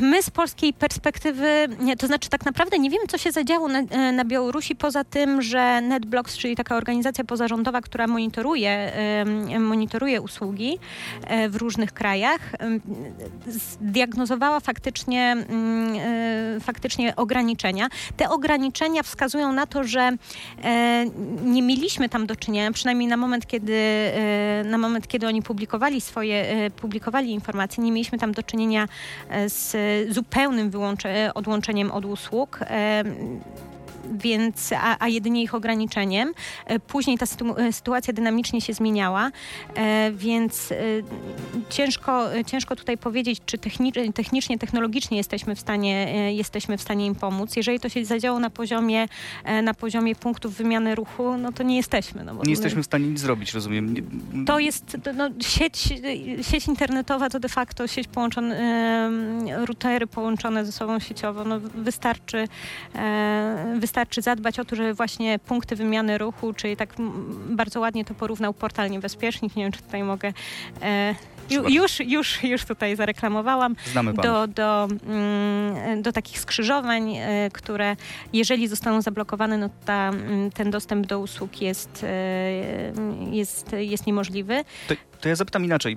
My 0.00 0.22
z 0.22 0.30
polskiej 0.30 0.72
perspektywy, 0.72 1.68
nie, 1.80 1.96
to 1.96 2.06
znaczy 2.06 2.28
tak 2.28 2.44
naprawdę 2.44 2.78
nie 2.78 2.90
wiemy, 2.90 3.06
co 3.06 3.18
się 3.18 3.32
zadziało 3.32 3.68
na, 3.68 3.82
na 4.12 4.24
Białorusi, 4.24 4.76
poza 4.76 5.04
tym, 5.04 5.42
że 5.42 5.80
NetBlocks, 5.80 6.36
czyli 6.36 6.56
taka 6.56 6.76
organizacja 6.76 7.24
pozarządowa, 7.24 7.80
która 7.80 8.06
monitoruje, 8.06 8.92
monitoruje 9.60 10.20
usługi 10.20 10.78
e, 11.26 11.48
w 11.48 11.56
różnych 11.56 11.92
krajach, 11.92 12.52
zdiagnozowała 13.46 14.60
faktycznie, 14.60 15.36
faktycznie 16.60 17.16
ograniczenia. 17.16 17.88
Te 18.16 18.28
ograniczenia 18.28 19.02
wskazują 19.02 19.52
na 19.52 19.66
to, 19.66 19.84
że 19.84 20.12
e, 20.62 21.04
nie 21.44 21.62
mieliśmy 21.62 22.08
tam 22.08 22.26
do 22.26 22.36
czynienia, 22.36 22.72
przynajmniej 22.72 23.08
na 23.08 23.16
moment, 23.16 23.46
kiedy, 23.46 23.74
e, 23.74 24.64
na 24.64 24.78
moment, 24.78 25.08
kiedy 25.08 25.26
oni 25.26 25.42
publikowali 25.42 26.00
swoje, 26.00 26.70
publikowali 26.76 27.30
informacje, 27.30 27.84
nie 27.84 27.92
mieliśmy 27.92 28.18
tam 28.18 28.33
do 28.34 28.42
czynienia 28.42 28.88
z 29.46 29.76
zupełnym 30.14 30.70
odłączeniem 31.34 31.90
od 31.90 32.04
usług 32.04 32.60
więc, 34.12 34.72
a, 34.72 34.96
a 34.98 35.08
jedynie 35.08 35.42
ich 35.42 35.54
ograniczeniem. 35.54 36.32
E, 36.66 36.80
później 36.80 37.18
ta 37.18 37.26
e, 37.56 37.72
sytuacja 37.72 38.12
dynamicznie 38.12 38.60
się 38.60 38.72
zmieniała, 38.72 39.30
e, 39.74 40.12
więc 40.12 40.72
ciężko, 41.68 42.26
ciężko 42.46 42.76
tutaj 42.76 42.98
powiedzieć, 42.98 43.40
czy 43.46 43.58
technicznie, 44.14 44.58
technologicznie 44.58 45.16
jesteśmy 45.16 45.54
w, 45.54 45.60
stanie, 45.60 46.32
jesteśmy 46.34 46.78
w 46.78 46.82
stanie 46.82 47.06
im 47.06 47.14
pomóc. 47.14 47.56
Jeżeli 47.56 47.80
to 47.80 47.88
się 47.88 48.04
zadziało 48.04 48.38
na 48.38 48.50
poziomie, 48.50 49.08
na 49.62 49.74
poziomie 49.74 50.14
punktów 50.14 50.54
wymiany 50.54 50.94
ruchu, 50.94 51.36
no 51.36 51.52
to 51.52 51.62
nie 51.62 51.76
jesteśmy. 51.76 52.24
No 52.24 52.34
nie 52.44 52.50
jesteśmy 52.50 52.82
w 52.82 52.86
stanie 52.86 53.06
nic 53.06 53.20
zrobić, 53.20 53.54
rozumiem. 53.54 53.94
To 54.46 54.58
jest, 54.58 54.96
no, 55.16 55.30
sieć, 55.40 55.88
sieć 56.42 56.68
internetowa 56.68 57.30
to 57.30 57.40
de 57.40 57.48
facto 57.48 57.86
sieć 57.86 58.08
połączona, 58.08 58.54
routery 59.64 60.06
połączone 60.06 60.66
ze 60.66 60.72
sobą 60.72 60.98
sieciowo. 60.98 61.44
No, 61.44 61.60
wystarczy, 61.60 62.48
wystarczy 63.78 63.93
wystarczy 63.94 64.22
zadbać 64.22 64.58
o 64.58 64.64
to, 64.64 64.76
żeby 64.76 64.94
właśnie 64.94 65.38
punkty 65.38 65.76
wymiany 65.76 66.18
ruchu, 66.18 66.52
czyli 66.52 66.76
tak 66.76 66.94
bardzo 67.48 67.80
ładnie 67.80 68.04
to 68.04 68.14
porównał 68.14 68.54
portal 68.54 68.90
niebezpiecznik, 68.90 69.56
nie 69.56 69.62
wiem, 69.62 69.72
czy 69.72 69.82
tutaj 69.82 70.04
mogę... 70.04 70.32
E, 70.82 71.14
już, 71.50 72.00
już, 72.00 72.42
już 72.42 72.64
tutaj 72.64 72.96
zareklamowałam 72.96 73.76
do, 74.22 74.46
do, 74.46 74.88
mm, 75.06 76.02
do 76.02 76.12
takich 76.12 76.40
skrzyżowań, 76.40 77.16
e, 77.16 77.50
które 77.52 77.96
jeżeli 78.32 78.68
zostaną 78.68 79.02
zablokowane, 79.02 79.58
no 79.58 79.70
ta, 79.84 80.08
mm, 80.08 80.50
ten 80.50 80.70
dostęp 80.70 81.06
do 81.06 81.20
usług 81.20 81.60
jest, 81.62 82.04
e, 82.04 82.92
jest, 83.30 83.72
jest 83.72 84.06
niemożliwy. 84.06 84.64
To, 84.88 84.94
to 85.24 85.28
ja 85.28 85.36
zapytam 85.36 85.64
inaczej. 85.64 85.96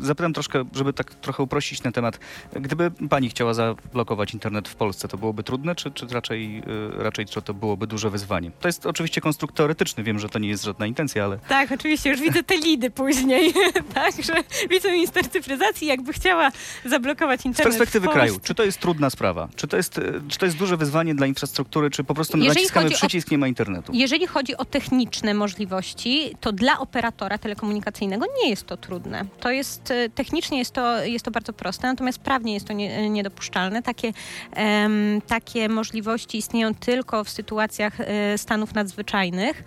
Y, 0.00 0.04
zapytam 0.04 0.32
troszkę, 0.32 0.64
żeby 0.72 0.92
tak 0.92 1.14
trochę 1.14 1.42
uprościć 1.42 1.80
ten 1.80 1.92
temat. 1.92 2.18
Gdyby 2.52 2.90
pani 2.90 3.28
chciała 3.28 3.54
zablokować 3.54 4.34
internet 4.34 4.68
w 4.68 4.74
Polsce, 4.74 5.08
to 5.08 5.18
byłoby 5.18 5.42
trudne, 5.42 5.74
czy, 5.74 5.90
czy 5.90 6.06
raczej, 6.06 6.58
y, 6.58 7.02
raczej 7.02 7.26
to 7.44 7.54
byłoby 7.54 7.86
duże 7.86 8.10
wyzwanie? 8.10 8.50
To 8.60 8.68
jest 8.68 8.86
oczywiście 8.86 9.20
konstrukt 9.20 9.56
teoretyczny, 9.56 10.02
wiem, 10.02 10.18
że 10.18 10.28
to 10.28 10.38
nie 10.38 10.48
jest 10.48 10.64
żadna 10.64 10.86
intencja, 10.86 11.24
ale... 11.24 11.38
Tak, 11.38 11.72
oczywiście, 11.72 12.10
już 12.10 12.20
widzę 12.20 12.42
te 12.42 12.56
lidy 12.56 12.90
później, 12.90 13.52
tak, 13.94 14.14
że 14.22 14.34
wiceminister 14.82 15.30
cyfryzacji 15.30 15.86
jakby 15.86 16.12
chciała 16.12 16.52
zablokować 16.84 17.46
internet 17.46 17.74
Z 17.74 17.76
perspektywy 17.76 18.08
kraju, 18.08 18.40
czy 18.42 18.54
to 18.54 18.64
jest 18.64 18.80
trudna 18.80 19.10
sprawa? 19.10 19.48
Czy 19.56 19.68
to 19.68 19.76
jest, 19.76 19.98
y, 19.98 20.20
czy 20.28 20.38
to 20.38 20.46
jest 20.46 20.58
duże 20.58 20.76
wyzwanie 20.76 21.14
dla 21.14 21.26
infrastruktury, 21.26 21.90
czy 21.90 22.04
po 22.04 22.14
prostu 22.14 22.38
jeżeli 22.38 22.54
naciskamy 22.54 22.90
przycisk, 22.90 23.28
o, 23.28 23.30
nie 23.30 23.38
ma 23.38 23.48
internetu? 23.48 23.92
Jeżeli 23.94 24.26
chodzi 24.26 24.56
o 24.56 24.64
techniczne 24.64 25.34
możliwości, 25.34 26.36
to 26.40 26.52
dla 26.52 26.78
operatora 26.78 27.38
telekomunikacyjnego 27.38 28.26
nie 28.42 28.50
jest 28.50 28.66
to 28.66 28.76
trudne. 28.76 29.24
To 29.40 29.50
jest, 29.50 29.90
e, 29.90 30.08
technicznie 30.08 30.58
jest 30.58 30.72
to, 30.72 31.04
jest 31.04 31.24
to 31.24 31.30
bardzo 31.30 31.52
proste, 31.52 31.86
natomiast 31.86 32.18
prawnie 32.18 32.54
jest 32.54 32.66
to 32.66 32.72
nie, 32.72 33.10
niedopuszczalne. 33.10 33.82
Takie, 33.82 34.12
um, 34.56 35.22
takie 35.26 35.68
możliwości 35.68 36.38
istnieją 36.38 36.74
tylko 36.74 37.24
w 37.24 37.30
sytuacjach 37.30 38.00
e, 38.00 38.38
stanów 38.38 38.74
nadzwyczajnych 38.74 39.64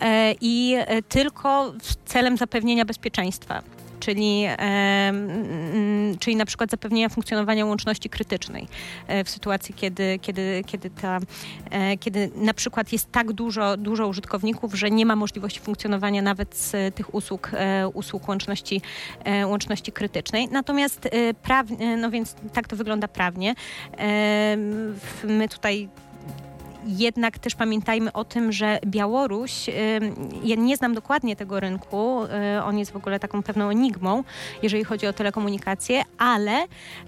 e, 0.00 0.34
i 0.40 0.76
tylko 1.08 1.74
celem 2.04 2.36
zapewnienia 2.36 2.84
bezpieczeństwa. 2.84 3.62
Czyli, 4.00 4.44
mm, 4.44 6.18
czyli 6.18 6.36
na 6.36 6.44
przykład 6.44 6.70
zapewnienia 6.70 7.08
funkcjonowania 7.08 7.66
łączności 7.66 8.10
krytycznej 8.10 8.68
e, 9.06 9.24
w 9.24 9.30
sytuacji, 9.30 9.74
kiedy, 9.74 10.18
kiedy, 10.22 10.62
kiedy, 10.66 10.90
ta, 10.90 11.18
e, 11.70 11.96
kiedy 11.96 12.30
na 12.36 12.54
przykład 12.54 12.92
jest 12.92 13.12
tak 13.12 13.32
dużo, 13.32 13.76
dużo 13.76 14.08
użytkowników, 14.08 14.74
że 14.74 14.90
nie 14.90 15.06
ma 15.06 15.16
możliwości 15.16 15.60
funkcjonowania 15.60 16.22
nawet 16.22 16.56
z 16.56 16.94
tych 16.94 17.14
usług, 17.14 17.50
e, 17.54 17.88
usług 17.88 18.28
łączności, 18.28 18.80
łączności 19.44 19.92
krytycznej. 19.92 20.48
Natomiast 20.48 21.08
prawnie, 21.42 21.96
no 21.96 22.10
więc 22.10 22.34
tak 22.52 22.68
to 22.68 22.76
wygląda 22.76 23.08
prawnie. 23.08 23.54
My 25.24 25.48
tutaj 25.48 25.88
jednak 26.88 27.38
też 27.38 27.54
pamiętajmy 27.54 28.12
o 28.12 28.24
tym, 28.24 28.52
że 28.52 28.78
Białoruś, 28.86 29.52
ja 30.44 30.56
nie 30.56 30.76
znam 30.76 30.94
dokładnie 30.94 31.36
tego 31.36 31.60
rynku, 31.60 32.24
y, 32.56 32.62
on 32.62 32.78
jest 32.78 32.92
w 32.92 32.96
ogóle 32.96 33.20
taką 33.20 33.42
pewną 33.42 33.70
enigmą, 33.70 34.24
jeżeli 34.62 34.84
chodzi 34.84 35.06
o 35.06 35.12
telekomunikacje, 35.12 36.02
ale, 36.18 36.66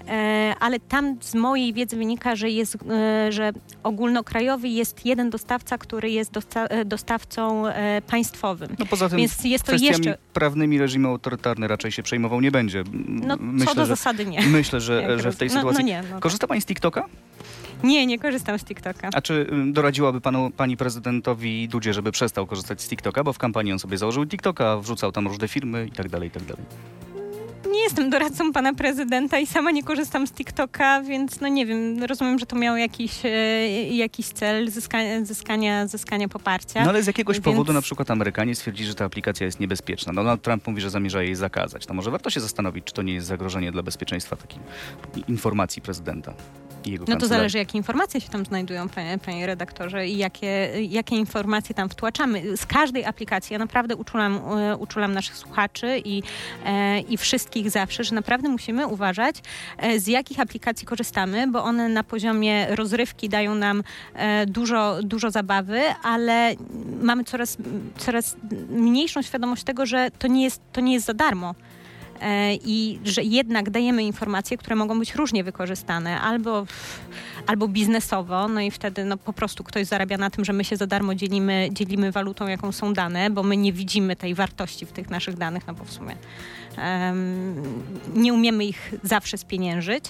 e, 0.09 0.55
ale 0.61 0.81
tam 0.81 1.17
z 1.21 1.35
mojej 1.35 1.73
wiedzy 1.73 1.97
wynika, 1.97 2.37
że 2.37 2.51
jest, 2.51 2.77
e, 2.91 3.33
że 3.33 3.53
ogólnokrajowy 3.83 4.69
jest 4.69 5.07
jeden 5.07 5.31
dostawca, 5.31 5.79
który 5.79 6.11
jest 6.11 6.33
dosta- 6.33 6.85
dostawcą 6.85 7.65
państwowym. 8.07 8.77
No 8.79 8.87
poza 8.87 9.09
tym 9.09 9.19
Więc 9.19 9.45
jest 9.45 9.65
to 9.65 9.73
jeszcze, 9.75 10.19
prawnymi 10.33 10.79
reżim 10.79 11.07
autorytarny 11.07 11.69
raczej 11.69 11.93
się 11.93 12.03
przejmował 12.03 12.41
nie 12.41 12.51
będzie. 12.51 12.85
No 13.07 13.37
myślę, 13.41 13.67
co 13.67 13.75
do 13.75 13.83
że, 13.83 13.87
zasady 13.87 14.27
nie. 14.27 14.41
myślę, 14.47 14.81
że, 14.81 15.19
że 15.21 15.33
w 15.33 15.37
tej 15.37 15.49
rozumiem. 15.49 15.75
sytuacji... 15.75 15.85
No, 15.85 16.03
no 16.03 16.03
nie, 16.03 16.15
no 16.15 16.21
Korzysta 16.21 16.47
pani 16.47 16.61
z 16.61 16.67
TikToka? 16.67 17.09
Nie, 17.83 18.07
nie 18.07 18.19
korzystam 18.19 18.59
z 18.59 18.65
TikToka. 18.65 19.09
A 19.15 19.21
czy 19.21 19.35
y, 19.69 19.73
doradziłaby 19.73 20.21
panu, 20.21 20.51
pani 20.57 20.77
prezydentowi 20.77 21.69
Dudzie, 21.69 21.95
żeby 21.95 22.13
przestał 22.13 22.47
korzystać 22.47 22.83
z 22.83 22.89
TikToka? 22.89 23.25
Bo 23.25 23.33
w 23.33 23.39
kampanii 23.39 23.73
on 23.73 23.79
sobie 23.79 23.99
założył 23.99 24.27
TikToka, 24.27 24.77
wrzucał 24.77 25.13
tam 25.13 25.27
różne 25.27 25.49
firmy 25.49 25.87
i 25.87 25.93
tak 25.93 26.09
dalej, 26.09 26.29
i 26.29 26.31
tak 26.31 26.45
dalej. 26.45 26.65
Nie 27.73 27.83
jestem 27.83 28.11
doradcą 28.11 28.53
pana 28.53 28.75
prezydenta 28.75 29.39
i 29.39 29.47
sama 29.47 29.71
nie 29.71 29.83
korzystam 29.83 30.27
z 30.27 30.33
TikToka, 30.33 31.03
więc 31.03 31.41
no 31.41 31.49
nie 31.49 31.67
wiem, 31.67 32.05
rozumiem, 32.05 32.39
że 32.39 32.47
to 32.47 32.57
miało 32.57 32.77
jakiś, 32.77 33.25
e, 33.25 33.29
jakiś 33.89 34.27
cel 34.27 34.71
zyskania, 34.71 35.25
zyskania, 35.25 35.87
zyskania 35.87 36.29
poparcia. 36.29 36.85
No 36.85 36.91
ale 36.91 37.03
z 37.03 37.07
jakiegoś 37.07 37.37
Więc- 37.37 37.45
powodu 37.45 37.73
na 37.73 37.83
przykład 37.83 38.11
Amerykanie 38.11 38.55
stwierdzili, 38.55 38.89
że 38.89 38.95
ta 38.95 39.05
aplikacja 39.05 39.47
jest 39.47 39.61
niebezpieczna. 39.61 40.13
Donald 40.13 40.43
Trump 40.43 40.67
mówi, 40.67 40.81
że 40.81 40.91
zamierza 40.91 41.23
jej 41.23 41.35
zakazać. 41.35 41.89
No 41.89 41.95
może 41.95 42.11
warto 42.11 42.31
się 42.31 42.41
zastanowić, 42.41 42.85
czy 42.85 42.95
to 42.95 43.03
nie 43.03 43.15
jest 43.15 43.27
zagrożenie 43.27 43.73
dla 43.73 43.83
bezpieczeństwa 43.83 44.37
takiej 44.37 44.61
informacji 45.29 45.83
prezydenta 45.83 46.35
i 46.85 46.91
jego 46.91 47.05
No 47.09 47.17
to 47.17 47.27
zależy, 47.27 47.59
jakie 47.59 47.79
informacje 47.79 48.21
się 48.21 48.29
tam 48.29 48.45
znajdują, 48.45 48.89
panie, 48.89 49.19
panie 49.27 49.47
redaktorze, 49.47 50.09
i 50.09 50.17
jakie, 50.19 50.71
jakie 50.89 51.17
informacje 51.17 51.75
tam 51.75 51.89
wtłaczamy. 51.89 52.57
Z 52.57 52.67
każdej 52.67 53.05
aplikacji, 53.05 53.53
ja 53.53 53.59
naprawdę 53.59 53.97
uczulam, 53.97 54.37
e, 54.37 54.77
uczulam 54.77 55.13
naszych 55.13 55.37
słuchaczy 55.37 56.03
i, 56.05 56.23
e, 56.65 57.01
i 57.01 57.17
wszystkich 57.17 57.60
zawsze, 57.69 58.05
że 58.05 58.15
naprawdę 58.15 58.49
musimy 58.49 58.87
uważać, 58.87 59.37
e, 59.79 60.01
z 60.01 60.07
jakich 60.07 60.41
aplikacji 60.41 60.87
korzystamy, 60.87 61.47
bo 61.47 61.65
one 61.65 61.89
na 61.89 62.05
poziomie 62.05 62.77
rozrywki 62.77 63.29
dają 63.29 63.55
nam 63.55 63.83
e, 64.15 64.47
dużo, 64.47 64.99
dużo 65.03 65.31
zabawy, 65.31 65.83
ale 66.03 66.55
mamy 67.03 67.25
coraz, 67.25 67.57
coraz 67.99 68.37
mniejszą 68.71 69.23
świadomość 69.23 69.65
tego, 69.65 69.87
że 69.87 70.11
to 70.19 70.29
nie 70.29 70.45
jest, 70.45 70.63
to 70.73 70.81
nie 70.81 70.93
jest 70.93 71.07
za 71.07 71.15
darmo. 71.15 71.55
E, 72.21 72.55
i 72.55 72.99
że 73.05 73.23
jednak 73.23 73.71
dajemy 73.71 74.03
informacje, 74.03 74.57
które 74.57 74.77
mogą 74.77 74.99
być 74.99 75.15
różnie 75.15 75.45
wykorzystane, 75.45 76.21
albo, 76.21 76.67
albo 77.47 77.69
biznesowo, 77.69 78.49
no 78.49 78.61
i 78.61 78.71
wtedy 78.71 79.05
no, 79.05 79.17
po 79.17 79.33
prostu 79.33 79.65
ktoś 79.65 79.87
zarabia 79.87 80.19
na 80.19 80.31
tym, 80.31 80.45
że 80.45 80.53
my 80.53 80.65
się 80.65 80.77
za 80.77 80.87
darmo 80.87 81.15
dzielimy, 81.15 81.69
dzielimy 81.73 82.13
walutą, 82.13 82.47
jaką 82.47 82.73
są 82.73 82.95
dane, 82.95 83.31
bo 83.31 83.43
my 83.43 83.57
nie 83.57 83.73
widzimy 83.73 84.17
tej 84.17 84.35
wartości 84.35 84.87
w 84.87 84.93
tych 84.93 85.11
naszych 85.11 85.37
danych, 85.37 85.67
no 85.67 85.75
bo 85.75 85.85
w 85.85 85.93
sumie 85.93 86.17
nie 88.15 88.35
umiemy 88.35 88.65
ich 88.65 88.95
zawsze 89.03 89.39
spieniężyć, 89.39 90.05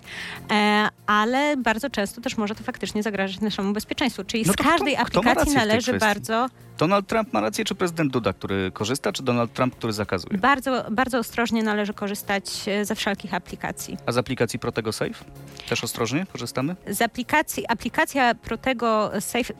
e, 0.50 0.88
ale 1.07 1.57
bardzo 1.57 1.90
często 1.90 2.21
też 2.21 2.37
może 2.37 2.55
to 2.55 2.64
faktycznie 2.64 3.02
zagrażać 3.02 3.40
naszemu 3.40 3.73
bezpieczeństwu, 3.73 4.25
czyli 4.25 4.45
No 4.47 4.52
z 4.52 4.57
każdej 4.57 4.95
kto- 4.97 5.05
kto 5.05 5.21
aplikacji 5.21 5.47
tej 5.47 5.55
należy 5.67 5.99
bardzo 5.99 6.47
Donald 6.79 7.07
Trump 7.07 7.33
ma 7.33 7.40
rację, 7.40 7.64
czy 7.64 7.75
prezydent 7.75 8.12
Duda, 8.12 8.33
który 8.33 8.71
korzysta, 8.71 9.12
czy 9.12 9.23
Donald 9.23 9.52
Trump, 9.52 9.76
który 9.76 9.93
zakazuje? 9.93 10.38
bardzo, 10.38 10.85
bardzo 10.90 11.19
ostrożnie 11.19 11.62
należy 11.62 11.95
korzystać 11.95 12.45
e, 12.69 12.85
ze 12.85 12.95
wszelkich 12.95 13.35
aplikacji. 13.35 13.97
A 14.07 14.12
z 14.12 14.19
aplikacji 14.19 14.59
Protego 14.59 14.93
Safe? 14.93 15.25
Też 15.69 15.85
ostrożnie 15.85 16.26
korzystamy? 16.33 16.76
z 16.88 17.02
aplikacji, 17.02 17.67
aplikacja 17.69 18.35
Protego 18.35 19.11
Safe 19.21 19.55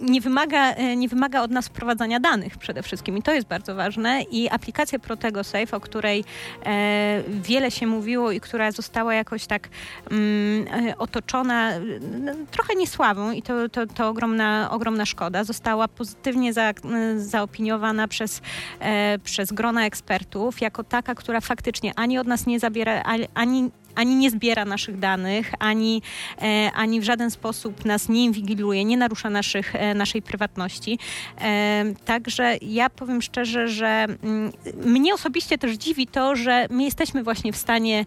nie 0.00 0.20
wymaga, 0.20 0.72
e, 0.72 0.96
nie 0.96 1.08
wymaga 1.08 1.42
od 1.42 1.50
nas 1.50 1.68
wprowadzania 1.68 2.20
danych 2.20 2.58
przede 2.58 2.82
wszystkim 2.82 3.18
i 3.18 3.22
to 3.22 3.32
jest 3.32 3.46
bardzo 3.46 3.74
ważne. 3.74 4.22
I 4.22 4.48
aplikacja 4.48 4.98
Protego 4.98 5.44
Safe, 5.44 5.76
o 5.76 5.80
której 5.80 6.24
e, 6.66 7.22
wiele 7.28 7.70
się 7.70 7.86
mówiło 7.86 8.32
i 8.32 8.40
która 8.40 8.72
została 8.72 9.14
jakoś 9.14 9.46
tak 9.46 9.68
mm, 10.10 10.88
e, 10.88 10.98
otoczona 10.98 11.72
no, 12.20 12.32
trochę 12.50 12.74
niesławą 12.74 13.30
i 13.30 13.42
to, 13.42 13.68
to, 13.68 13.86
to 13.86 14.08
ogromna, 14.08 14.70
ogromna 14.70 15.06
szkoda, 15.06 15.44
została 15.44 15.88
pozytywnie 15.88 16.52
za, 16.52 16.72
zaopiniowana 17.16 18.08
przez, 18.08 18.42
e, 18.80 19.18
przez 19.18 19.52
grona 19.52 19.86
ekspertów 19.86 20.60
jako 20.60 20.84
taka, 20.84 21.14
która 21.14 21.40
faktycznie 21.40 21.92
ani 21.96 22.18
od 22.18 22.26
nas 22.26 22.46
nie 22.46 22.60
zabiera, 22.60 23.02
ani- 23.34 23.70
ani 23.98 24.16
nie 24.16 24.30
zbiera 24.30 24.64
naszych 24.64 24.98
danych, 24.98 25.52
ani, 25.58 26.02
e, 26.42 26.70
ani 26.74 27.00
w 27.00 27.04
żaden 27.04 27.30
sposób 27.30 27.84
nas 27.84 28.08
nie 28.08 28.24
inwigiluje, 28.24 28.84
nie 28.84 28.96
narusza 28.96 29.30
naszych, 29.30 29.74
e, 29.74 29.94
naszej 29.94 30.22
prywatności. 30.22 30.98
E, 31.40 31.84
także 32.04 32.56
ja 32.62 32.90
powiem 32.90 33.22
szczerze, 33.22 33.68
że 33.68 34.06
mm, 34.22 34.52
mnie 34.84 35.14
osobiście 35.14 35.58
też 35.58 35.72
dziwi 35.76 36.06
to, 36.06 36.36
że 36.36 36.66
my 36.70 36.84
jesteśmy 36.84 37.22
właśnie 37.22 37.52
w 37.52 37.56
stanie 37.56 38.04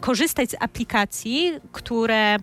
korzystać 0.00 0.50
z 0.50 0.54
aplikacji, 0.60 1.52
które 1.72 2.36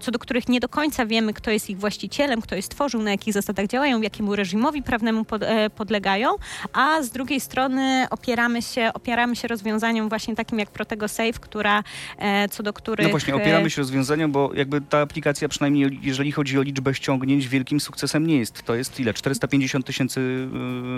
co 0.00 0.10
do 0.10 0.18
których 0.18 0.48
nie 0.48 0.60
do 0.60 0.68
końca 0.68 1.06
wiemy, 1.06 1.34
kto 1.34 1.50
jest 1.50 1.70
ich 1.70 1.78
właścicielem, 1.78 2.40
kto 2.40 2.54
je 2.54 2.62
stworzył, 2.62 3.02
na 3.02 3.10
jakich 3.10 3.34
zasadach 3.34 3.66
działają, 3.66 4.02
jakiemu 4.02 4.36
reżimowi 4.36 4.82
prawnemu 4.82 5.24
pod, 5.24 5.42
e, 5.42 5.70
podlegają, 5.70 6.30
a 6.72 7.02
z 7.02 7.10
drugiej 7.10 7.40
strony 7.40 8.06
opieramy 8.10 8.62
się, 8.62 8.90
opieramy 8.94 9.36
się 9.36 9.48
rozwiązaniom 9.48 10.08
właśnie 10.08 10.36
takim 10.36 10.58
jak 10.58 10.70
Protego 10.70 11.08
Safe, 11.08 11.32
która, 11.32 11.84
e, 12.18 12.48
co 12.48 12.62
do 12.62 12.72
których... 12.72 13.06
No 13.06 13.10
właśnie, 13.10 13.34
e, 13.34 13.36
opieramy 13.36 13.70
się 13.70 13.82
rozwiązaniom, 13.82 14.32
bo 14.32 14.50
jakby 14.54 14.80
ta 14.80 15.00
aplikacja 15.00 15.48
przynajmniej 15.48 15.98
jeżeli 16.02 16.32
chodzi 16.32 16.58
o 16.58 16.62
liczbę 16.62 16.94
ściągnięć, 16.94 17.48
wielkim 17.48 17.80
sukcesem 17.80 18.26
nie 18.26 18.38
jest. 18.38 18.62
To 18.62 18.74
jest 18.74 19.00
ile? 19.00 19.14
450 19.14 19.86
tysięcy 19.86 20.48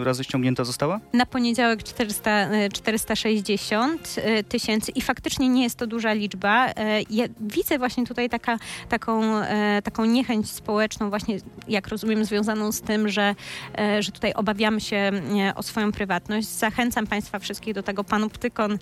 razy 0.04 0.24
ściągnięta 0.24 0.64
została? 0.64 1.00
Na 1.12 1.26
poniedziałek 1.26 1.82
400, 1.82 2.30
e, 2.30 2.68
460 2.68 4.16
e, 4.16 4.44
tysięcy 4.44 4.92
i 4.94 5.00
faktycznie 5.00 5.48
nie 5.48 5.62
jest 5.62 5.76
to 5.76 5.86
duża 5.86 6.12
liczba. 6.12 6.70
Ja 7.10 7.24
widzę 7.40 7.78
właśnie 7.78 8.06
tutaj 8.06 8.28
taka, 8.28 8.58
taką, 8.90 9.36
e, 9.36 9.82
taką 9.82 10.04
niechęć 10.04 10.50
społeczną, 10.50 11.10
właśnie 11.10 11.38
jak 11.68 11.88
rozumiem, 11.88 12.24
związaną 12.24 12.72
z 12.72 12.80
tym, 12.80 13.08
że, 13.08 13.34
e, 13.78 14.02
że 14.02 14.12
tutaj 14.12 14.32
obawiamy 14.32 14.80
się 14.80 14.96
e, 14.96 15.54
o 15.54 15.62
swoją 15.62 15.92
prywatność. 15.92 16.48
Zachęcam 16.48 17.06
Państwa 17.06 17.38
wszystkich 17.38 17.74
do 17.74 17.82
tego. 17.82 18.04
Pan 18.04 18.30
Ptykon 18.30 18.78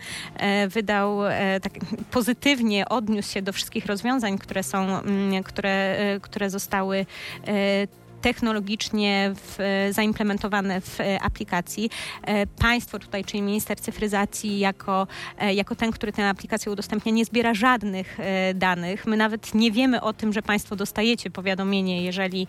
wydał 0.69 1.19
tak 1.63 1.73
pozytywnie, 2.11 2.89
odniósł 2.89 3.33
się 3.33 3.43
do 3.43 3.53
wszystkich 3.53 3.87
rozwiązań, 3.87 4.39
które 4.39 4.63
są, 4.63 4.99
mm, 4.99 5.43
które, 5.43 5.97
które 6.23 6.51
zostały 6.51 7.07
technologicznie 8.23 9.33
w, 9.35 9.61
e, 9.61 9.93
zaimplementowane 9.93 10.81
w 10.81 11.01
e, 11.01 11.23
aplikacji. 11.23 11.91
E, 12.23 12.47
Państwo 12.47 12.99
tutaj, 12.99 13.25
czyli 13.25 13.43
minister 13.43 13.81
cyfryzacji 13.81 14.59
jako, 14.59 15.07
jako 15.55 15.75
ten, 15.75 15.93
który 15.93 16.13
tę 16.13 16.29
aplikację 16.29 16.73
udostępnia, 16.73 17.13
nie 17.13 17.25
zbiera 17.25 17.55
żadnych 17.55 18.19
danych. 18.55 19.07
My 19.07 19.17
nawet 19.17 19.55
nie 19.55 19.73
wiemy 19.73 20.01
o 20.01 20.13
tym, 20.13 20.33
że 20.33 20.43
Państwo 20.43 20.77
dostajecie 20.77 21.31
powiadomienie, 21.31 22.05
jeżeli... 22.05 22.47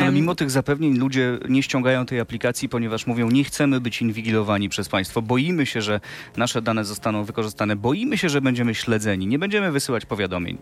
No, 0.00 0.12
mimo 0.12 0.34
tych 0.34 0.50
zapewnień 0.50 0.98
ludzie 0.98 1.38
nie 1.48 1.62
ściągają 1.62 2.06
tej 2.06 2.20
aplikacji, 2.20 2.68
ponieważ 2.68 3.06
mówią, 3.06 3.30
nie 3.30 3.44
chcemy 3.44 3.80
być 3.80 4.02
inwigilowani 4.02 4.68
przez 4.68 4.88
państwo, 4.88 5.22
boimy 5.22 5.66
się, 5.66 5.82
że 5.82 6.00
nasze 6.36 6.62
dane 6.62 6.84
zostaną 6.84 7.24
wykorzystane, 7.24 7.76
boimy 7.76 8.18
się, 8.18 8.28
że 8.28 8.40
będziemy 8.40 8.74
śledzeni, 8.74 9.26
nie 9.26 9.38
będziemy 9.38 9.72
wysyłać 9.72 10.06
powiadomień. 10.06 10.58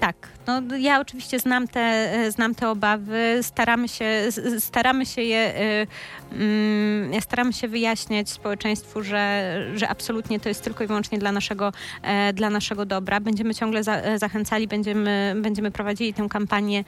Tak, 0.00 0.28
no 0.46 0.62
ja 0.78 1.00
oczywiście 1.00 1.38
znam 1.38 1.68
te, 1.68 1.80
e, 1.80 2.30
znam 2.30 2.54
te 2.54 2.68
obawy, 2.68 3.38
staramy 3.42 3.88
się, 3.88 4.28
staramy 4.58 5.06
się 5.06 5.22
je, 5.22 5.38
e, 5.38 5.86
mm, 6.32 7.20
staramy 7.22 7.52
się 7.52 7.68
wyjaśniać 7.68 8.30
społeczeństwu, 8.30 9.02
że, 9.02 9.54
że 9.74 9.88
absolutnie 9.88 10.40
to 10.40 10.48
jest 10.48 10.64
tylko 10.64 10.84
i 10.84 10.86
wyłącznie 10.86 11.18
dla 11.18 11.32
naszego, 11.32 11.72
e, 12.02 12.32
dla 12.32 12.50
naszego 12.50 12.86
dobra. 12.86 13.20
Będziemy 13.20 13.54
ciągle 13.54 13.84
za, 13.84 14.18
zachęcali, 14.18 14.68
będziemy, 14.68 15.34
będziemy 15.36 15.70
prowadzili 15.70 16.14
tę 16.14 16.26
kampanię 16.30 16.84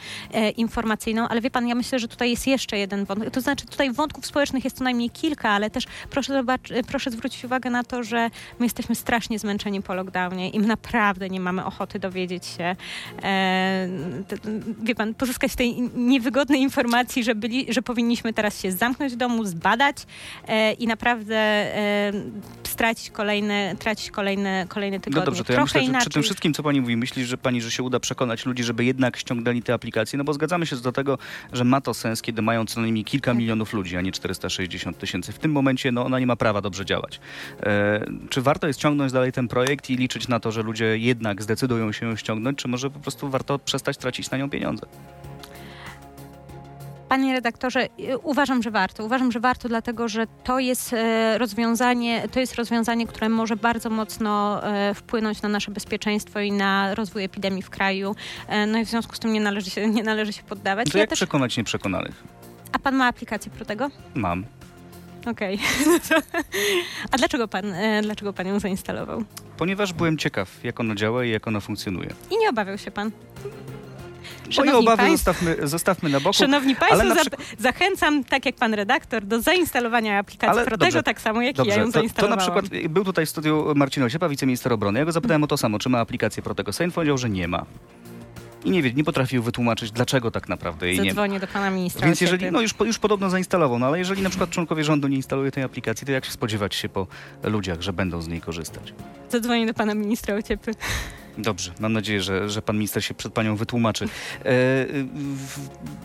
informacyjną, 0.57 1.29
ale 1.29 1.41
wie 1.41 1.51
pan, 1.51 1.69
ja 1.69 1.75
myślę, 1.75 1.99
że 1.99 2.09
tutaj 2.09 2.31
jest 2.31 2.47
jeszcze 2.47 2.79
jeden 2.79 3.05
wątek, 3.05 3.31
to 3.31 3.41
znaczy 3.41 3.67
tutaj 3.67 3.93
wątków 3.93 4.27
społecznych 4.27 4.65
jest 4.65 4.77
co 4.77 4.85
najmniej 4.85 5.11
kilka, 5.11 5.51
ale 5.51 5.71
też 5.71 5.85
proszę, 6.11 6.33
zobacz, 6.33 6.69
proszę 6.89 7.11
zwrócić 7.11 7.45
uwagę 7.45 7.71
na 7.71 7.85
to, 7.85 8.03
że 8.03 8.31
my 8.59 8.67
jesteśmy 8.67 8.95
strasznie 8.95 9.39
zmęczeni 9.39 9.83
po 9.83 9.95
lockdownie 9.95 10.51
i 10.51 10.61
my 10.61 10.67
naprawdę 10.67 11.29
nie 11.29 11.41
mamy 11.41 11.65
ochoty 11.65 11.99
dowiedzieć 11.99 12.47
się, 12.47 12.77
wie 14.83 14.95
pan, 14.95 15.15
pozyskać 15.15 15.55
tej 15.55 15.81
niewygodnej 15.97 16.61
informacji, 16.61 17.25
że, 17.25 17.35
byli, 17.35 17.73
że 17.73 17.83
powinniśmy 17.83 18.33
teraz 18.33 18.61
się 18.63 18.73
zamknąć 18.73 19.13
w 19.13 19.17
domu, 19.17 19.45
zbadać 19.45 19.97
e, 20.49 20.73
i 20.73 20.87
naprawdę 20.87 21.37
e, 21.37 22.13
stracić 22.65 23.11
kolejne, 23.11 23.77
tracić 23.79 24.11
kolejne, 24.11 24.67
kolejne 24.69 25.01
tygodnie. 25.01 25.21
No 25.21 25.27
dobrze, 25.27 25.45
to 25.45 25.53
ja 25.53 25.57
Trochę 25.57 25.65
myślę, 25.69 25.81
że 25.81 25.87
inaczej. 25.87 26.01
przy 26.01 26.11
tym 26.11 26.23
wszystkim, 26.23 26.55
co 26.55 26.63
pani 26.63 26.81
mówi, 26.81 26.97
myśli, 26.97 27.25
że 27.25 27.39
pani, 27.39 27.61
że 27.61 27.71
się 27.71 27.83
uda 27.83 28.01
przekonać 28.01 28.47
ludzi, 28.47 28.65
żeby 28.65 28.85
jednak 28.85 29.17
ściągnęli 29.17 29.63
te 29.63 29.75
aplikacje, 29.75 30.19
no 30.19 30.25
bo 30.25 30.33
zgadzamy 30.33 30.67
się 30.67 30.77
do 30.77 30.93
tego, 30.93 31.19
że 31.53 31.65
ma 31.65 31.81
to 31.81 31.95
sens, 31.95 32.23
kiedy 32.23 32.43
mają 32.43 32.67
co 32.67 32.81
najmniej 32.81 33.05
kilka 33.05 33.31
Tak. 33.31 33.39
milionów 33.39 33.73
ludzi, 33.73 33.97
a 33.97 34.01
nie 34.01 34.13
460 34.13 34.99
tysięcy. 34.99 35.33
W 35.33 35.39
tym 35.39 35.53
momencie 35.53 35.93
no, 35.93 36.05
ona 36.05 36.19
nie 36.19 36.27
ma 36.27 36.37
prawa 36.37 36.61
dobrze 36.61 36.85
działać. 36.85 37.21
E, 37.63 38.07
czy 38.31 38.43
warto 38.43 38.67
jest 38.67 38.81
ciągnąć 38.81 39.13
dalej 39.13 39.33
ten 39.33 39.49
projekt 39.49 39.91
i 39.91 39.97
liczyć 39.97 40.29
na 40.29 40.41
to, 40.41 40.53
że 40.53 40.63
ludzie 40.63 40.99
jednak 40.99 41.43
zdecydują 41.43 41.93
się 41.93 42.17
ściągnąć, 42.17 42.59
czy 42.59 42.69
może 42.69 42.86
po 42.91 43.01
prostu 43.01 43.29
warto 43.31 43.59
przestać 43.59 43.97
tracić 43.97 44.31
na 44.31 44.39
nią 44.39 44.51
pieniądze? 44.51 44.87
Panie 47.09 47.33
redaktorze, 47.33 47.89
y, 48.01 48.19
uważam, 48.19 48.63
że 48.63 48.71
warto. 48.71 49.05
Uważam, 49.05 49.33
że 49.33 49.41
warto, 49.41 49.69
dlatego 49.69 50.09
że 50.09 50.27
to 50.45 50.59
jest 50.59 50.93
e, 50.93 51.39
rozwiązanie, 51.39 52.29
to 52.33 52.41
jest 52.41 52.55
rozwiązanie, 52.55 53.07
które 53.07 53.29
może 53.29 53.57
bardzo 53.57 53.91
mocno 53.91 54.63
e, 54.67 54.95
wpłynąć 54.95 55.43
na 55.43 55.49
nasze 55.49 55.71
bezpieczeństwo 55.71 56.41
i 56.41 56.53
na 56.53 56.95
rozwój 56.95 57.25
epidemii 57.25 57.63
w 57.63 57.71
kraju. 57.71 58.15
E, 58.49 58.67
No 58.67 58.79
i 58.79 58.85
w 58.85 58.89
związku 58.89 59.15
z 59.15 59.19
tym 59.19 59.33
nie 59.33 59.41
należy 59.41 59.71
się, 59.71 59.89
nie 59.89 60.03
należy 60.03 60.33
się 60.33 60.43
poddawać. 60.43 60.91
To 60.91 60.99
Ja 60.99 61.03
jak 61.03 61.11
też, 61.11 61.19
przekonać 61.19 61.57
nieprzekonanych? 61.57 62.25
a 62.73 62.79
pan 62.79 62.95
ma 62.95 63.07
aplikację 63.07 63.51
pro 63.53 63.65
tego? 63.65 63.91
Mam. 64.15 64.45
Okej. 65.27 65.59
No 65.87 65.99
to- 66.09 66.23
a 67.11 67.17
dlaczego 67.17 67.49
pan, 67.49 67.73
e, 67.75 68.03
dlaczego 68.03 68.33
pan 68.33 68.47
ją 68.47 68.61
zainstalował? 68.61 69.25
Ponieważ 69.57 69.93
byłem 69.93 70.19
ciekaw, 70.19 70.65
jak 70.65 70.81
ona 70.81 70.95
działa 70.95 71.25
i 71.25 71.31
jak 71.31 71.49
ona 71.49 71.61
funkcjonuje. 71.61 72.11
I 72.31 72.39
nie 72.39 72.49
obawiał 72.51 72.79
się 72.79 72.91
pan? 72.91 73.11
Moje 74.43 74.53
Szanowni 74.55 74.81
obawy 74.87 75.03
państwo- 75.03 75.33
zostawmy, 75.33 75.57
zostawmy 75.69 76.09
na 76.09 76.21
boku. 76.21 76.33
Szanowni 76.39 76.77
Państwo, 76.77 77.05
na 77.05 77.15
za- 77.15 77.21
przykład- 77.21 77.43
zachęcam, 77.59 78.25
tak 78.25 78.47
jak 78.47 78.55
pan 78.57 78.75
redaktor, 78.75 79.25
do 79.25 79.43
zainstalowania 79.43 80.19
aplikacji 80.19 80.49
Ale 80.51 80.65
Protego, 80.65 80.85
dobrze, 80.85 81.03
tak 81.03 81.21
samo 81.21 81.43
jak 81.43 81.57
i 81.57 81.59
ja 81.59 81.65
Dobrze, 81.65 81.81
ją 81.81 81.87
to, 81.87 81.93
to 81.93 81.99
na 81.99 82.01
zainstalowałam. 82.01 82.39
przykład 82.63 82.89
był 82.93 83.05
tutaj 83.05 83.27
w 83.27 83.31
studiu 83.31 83.73
Marcin 83.77 84.03
Osiepa, 84.03 84.29
wiceminister 84.29 84.73
obrony. 84.73 84.99
Ja 84.99 85.05
go 85.05 85.13
zapytałem 85.13 85.45
o 85.45 85.47
to 85.47 85.57
samo, 85.57 85.79
czy 85.79 85.89
ma 85.89 85.99
aplikację 86.01 86.43
Protego 86.43 86.73
Sejm, 86.73 86.93
powiedział, 86.93 87.19
że 87.19 87.31
nie 87.31 87.49
ma. 87.49 87.67
I 88.67 88.71
nie 88.71 88.83
wie, 88.83 88.93
nie 88.93 89.05
potrafił 89.05 89.43
wytłumaczyć, 89.43 89.91
dlaczego 89.91 90.31
tak 90.31 90.49
naprawdę 90.49 90.87
jej 90.87 91.01
nie. 91.01 91.11
Zadzwonię 91.11 91.41
do 91.41 91.47
pana 91.47 91.71
ministra. 91.71 92.07
Więc 92.07 92.21
jeżeli, 92.21 92.53
no 92.53 92.61
już, 92.61 92.75
już 92.81 92.99
podobno 92.99 93.31
zainstalował, 93.31 93.79
no 93.79 93.87
ale 93.87 93.99
jeżeli 93.99 94.23
na 94.23 94.29
przykład 94.29 94.51
członkowie 94.51 94.85
rządu 94.85 95.09
nie 95.09 95.17
instalują 95.17 95.51
tej 95.51 95.63
aplikacji, 95.63 96.07
to 96.07 96.13
jak 96.13 96.25
się 96.25 96.33
spodziewać 96.33 96.75
się 96.75 96.89
po 96.89 97.07
ludziach, 97.43 97.83
że 97.83 97.93
będą 97.93 98.23
z 98.23 98.29
niej 98.29 98.41
korzystać? 98.41 98.95
Zadzwonię 99.31 99.67
do 99.67 99.75
pana 99.75 99.95
ministra 99.95 100.35
Ociepy. 100.35 100.73
Dobrze, 101.39 101.73
mam 101.81 101.93
nadzieję, 101.93 102.23
że, 102.23 102.51
że 102.51 102.63
pan 102.63 102.77
minister 102.77 103.05
się 103.05 103.15
przed 103.15 103.33
panią 103.33 103.57
wytłumaczy. 103.57 104.05
E, 104.05 104.49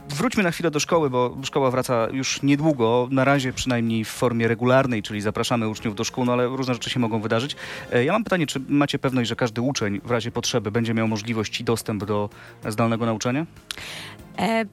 wróćmy 0.09 0.43
na 0.43 0.51
chwilę 0.51 0.71
do 0.71 0.79
szkoły, 0.79 1.09
bo 1.09 1.37
szkoła 1.43 1.71
wraca 1.71 2.07
już 2.11 2.43
niedługo, 2.43 3.07
na 3.11 3.23
razie 3.25 3.53
przynajmniej 3.53 4.05
w 4.05 4.09
formie 4.09 4.47
regularnej, 4.47 5.03
czyli 5.03 5.21
zapraszamy 5.21 5.69
uczniów 5.69 5.95
do 5.95 6.03
szkół, 6.03 6.25
no 6.25 6.33
ale 6.33 6.47
różne 6.47 6.73
rzeczy 6.73 6.89
się 6.89 6.99
mogą 6.99 7.21
wydarzyć. 7.21 7.55
E, 7.91 8.05
ja 8.05 8.13
mam 8.13 8.23
pytanie, 8.23 8.47
czy 8.47 8.59
macie 8.69 8.99
pewność, 8.99 9.29
że 9.29 9.35
każdy 9.35 9.61
uczeń 9.61 10.01
w 10.03 10.11
razie 10.11 10.31
potrzeby 10.31 10.71
będzie 10.71 10.93
miał 10.93 11.07
możliwość 11.07 11.61
i 11.61 11.63
dostęp 11.63 12.05
do 12.05 12.29
zdalnego 12.69 13.05
nauczania? 13.05 13.45
E, 14.37 14.65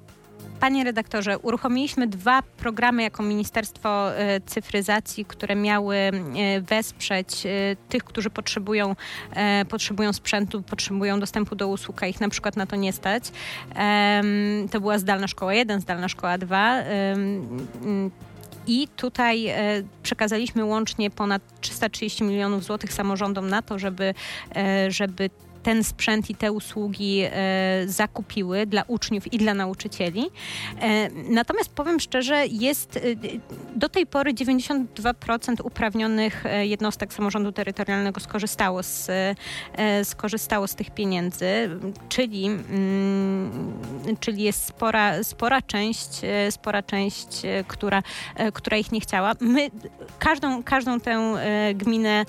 Panie 0.61 0.85
redaktorze, 0.85 1.39
uruchomiliśmy 1.39 2.07
dwa 2.07 2.43
programy 2.43 3.03
jako 3.03 3.23
Ministerstwo 3.23 4.17
e, 4.17 4.41
Cyfryzacji, 4.41 5.25
które 5.25 5.57
miały 5.57 5.97
e, 5.97 6.11
wesprzeć 6.61 7.47
e, 7.47 7.51
tych, 7.89 8.05
którzy 8.05 8.31
potrzebują, 8.31 8.97
potrzebują 9.69 10.13
sprzętu, 10.13 10.63
potrzebują 10.63 11.21
dostępu 11.21 11.57
do 11.57 11.69
usług, 11.69 12.03
a 12.03 12.07
ich 12.07 12.21
na 12.21 12.29
przykład 12.29 12.57
na 12.57 12.67
to 12.67 12.77
nie 12.77 12.93
stać. 12.93 13.25
To 14.71 14.81
była 14.81 14.99
zdalna 14.99 15.29
szkoła 15.29 15.55
1, 15.55 15.81
zdalna 15.81 16.09
szkoła 16.09 16.39
2. 16.39 16.77
Em, 16.77 16.87
mm, 17.83 18.11
I 18.67 18.89
tutaj 18.97 19.55
przekazaliśmy 20.03 20.65
łącznie 20.65 21.11
ponad 21.11 21.43
330 21.61 22.25
milionów 22.25 22.65
złotych 22.65 22.93
samorządom 22.93 23.49
na 23.49 23.63
to, 23.63 23.79
żeby, 23.79 24.15
żeby 24.89 25.31
ten 25.63 25.85
sprzęt 25.85 26.31
i 26.31 26.35
te 26.35 26.53
usługi 26.53 27.23
e, 27.25 27.31
zakupiły 27.87 28.67
dla 28.67 28.83
uczniów 28.87 29.33
i 29.33 29.39
dla 29.39 29.55
nauczycieli. 29.55 30.31
E, 30.81 31.11
natomiast 31.11 31.71
powiem 31.71 32.01
szczerze, 32.01 32.47
jest 32.47 32.97
e, 32.97 33.01
do 33.75 33.89
tej 33.89 34.07
pory 34.07 34.35
92% 34.35 35.55
uprawnionych 35.63 36.45
jednostek 36.63 37.15
samorządu 37.15 37.53
terytorialnego 37.53 38.21
skorzystało 38.21 38.83
z, 38.83 39.11
skorzystało 40.05 40.67
z 40.67 40.75
tych 40.75 40.91
pieniędzy, 40.91 41.47
czyli, 42.09 42.47
mm, 42.47 43.73
czyli 44.21 44.43
jest 44.43 44.65
spora, 44.65 45.25
spora 45.25 45.63
część, 45.63 46.09
spora 46.51 46.83
część, 46.83 47.43
która, 47.69 48.03
która 48.53 48.77
ich 48.77 48.93
nie 48.93 49.01
chciała. 49.01 49.33
My 49.41 49.71
każdą, 50.19 50.63
każdą 50.63 51.01
tę 51.01 51.35
gminę 51.75 52.25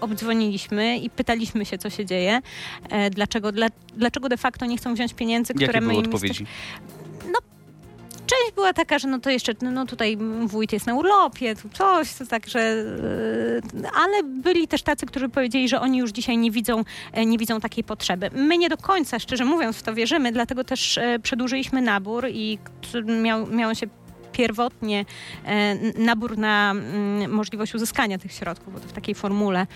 obdzwoniliśmy 0.00 0.98
i 0.98 1.10
pytaliśmy 1.10 1.64
się, 1.64 1.78
co 1.78 1.90
się 1.90 2.06
dzieje, 2.06 2.40
dlaczego, 3.10 3.52
dla, 3.52 3.66
dlaczego 3.96 4.28
de 4.28 4.36
facto 4.36 4.66
nie 4.66 4.76
chcą 4.76 4.94
wziąć 4.94 5.14
pieniędzy, 5.14 5.54
które 5.54 5.66
Jakie 5.66 5.80
my 5.80 5.94
im 5.94 6.00
odpowiedzi? 6.00 6.46
Część 8.30 8.54
była 8.54 8.72
taka, 8.72 8.98
że 8.98 9.08
no 9.08 9.18
to 9.18 9.30
jeszcze, 9.30 9.52
no 9.62 9.86
tutaj 9.86 10.18
wójt 10.46 10.72
jest 10.72 10.86
na 10.86 10.94
urlopie, 10.94 11.56
tu 11.56 11.68
coś, 11.68 12.14
to 12.14 12.26
tak, 12.26 12.48
że... 12.48 12.84
yy, 13.74 13.90
Ale 13.94 14.22
byli 14.22 14.68
też 14.68 14.82
tacy, 14.82 15.06
którzy 15.06 15.28
powiedzieli, 15.28 15.68
że 15.68 15.80
oni 15.80 15.98
już 15.98 16.10
dzisiaj 16.10 16.38
nie 16.38 16.50
widzą, 16.50 16.84
e, 17.12 17.26
nie 17.26 17.38
widzą 17.38 17.60
takiej 17.60 17.84
potrzeby. 17.84 18.30
My 18.34 18.58
nie 18.58 18.68
do 18.68 18.76
końca, 18.76 19.18
szczerze 19.18 19.44
mówiąc, 19.44 19.76
w 19.76 19.82
to 19.82 19.94
wierzymy, 19.94 20.32
dlatego 20.32 20.64
też 20.64 20.98
e, 20.98 21.18
przedłużyliśmy 21.18 21.82
nabór 21.82 22.28
i 22.28 22.58
miał, 23.22 23.46
miał 23.46 23.74
się 23.74 23.86
pierwotnie 24.40 25.04
e, 25.44 25.74
nabór 25.98 26.38
na 26.38 26.70
mm, 26.70 27.30
możliwość 27.32 27.74
uzyskania 27.74 28.18
tych 28.18 28.32
środków, 28.32 28.74
bo 28.74 28.80
to 28.80 28.88
w 28.88 28.92
takiej 28.92 29.14
formule 29.14 29.66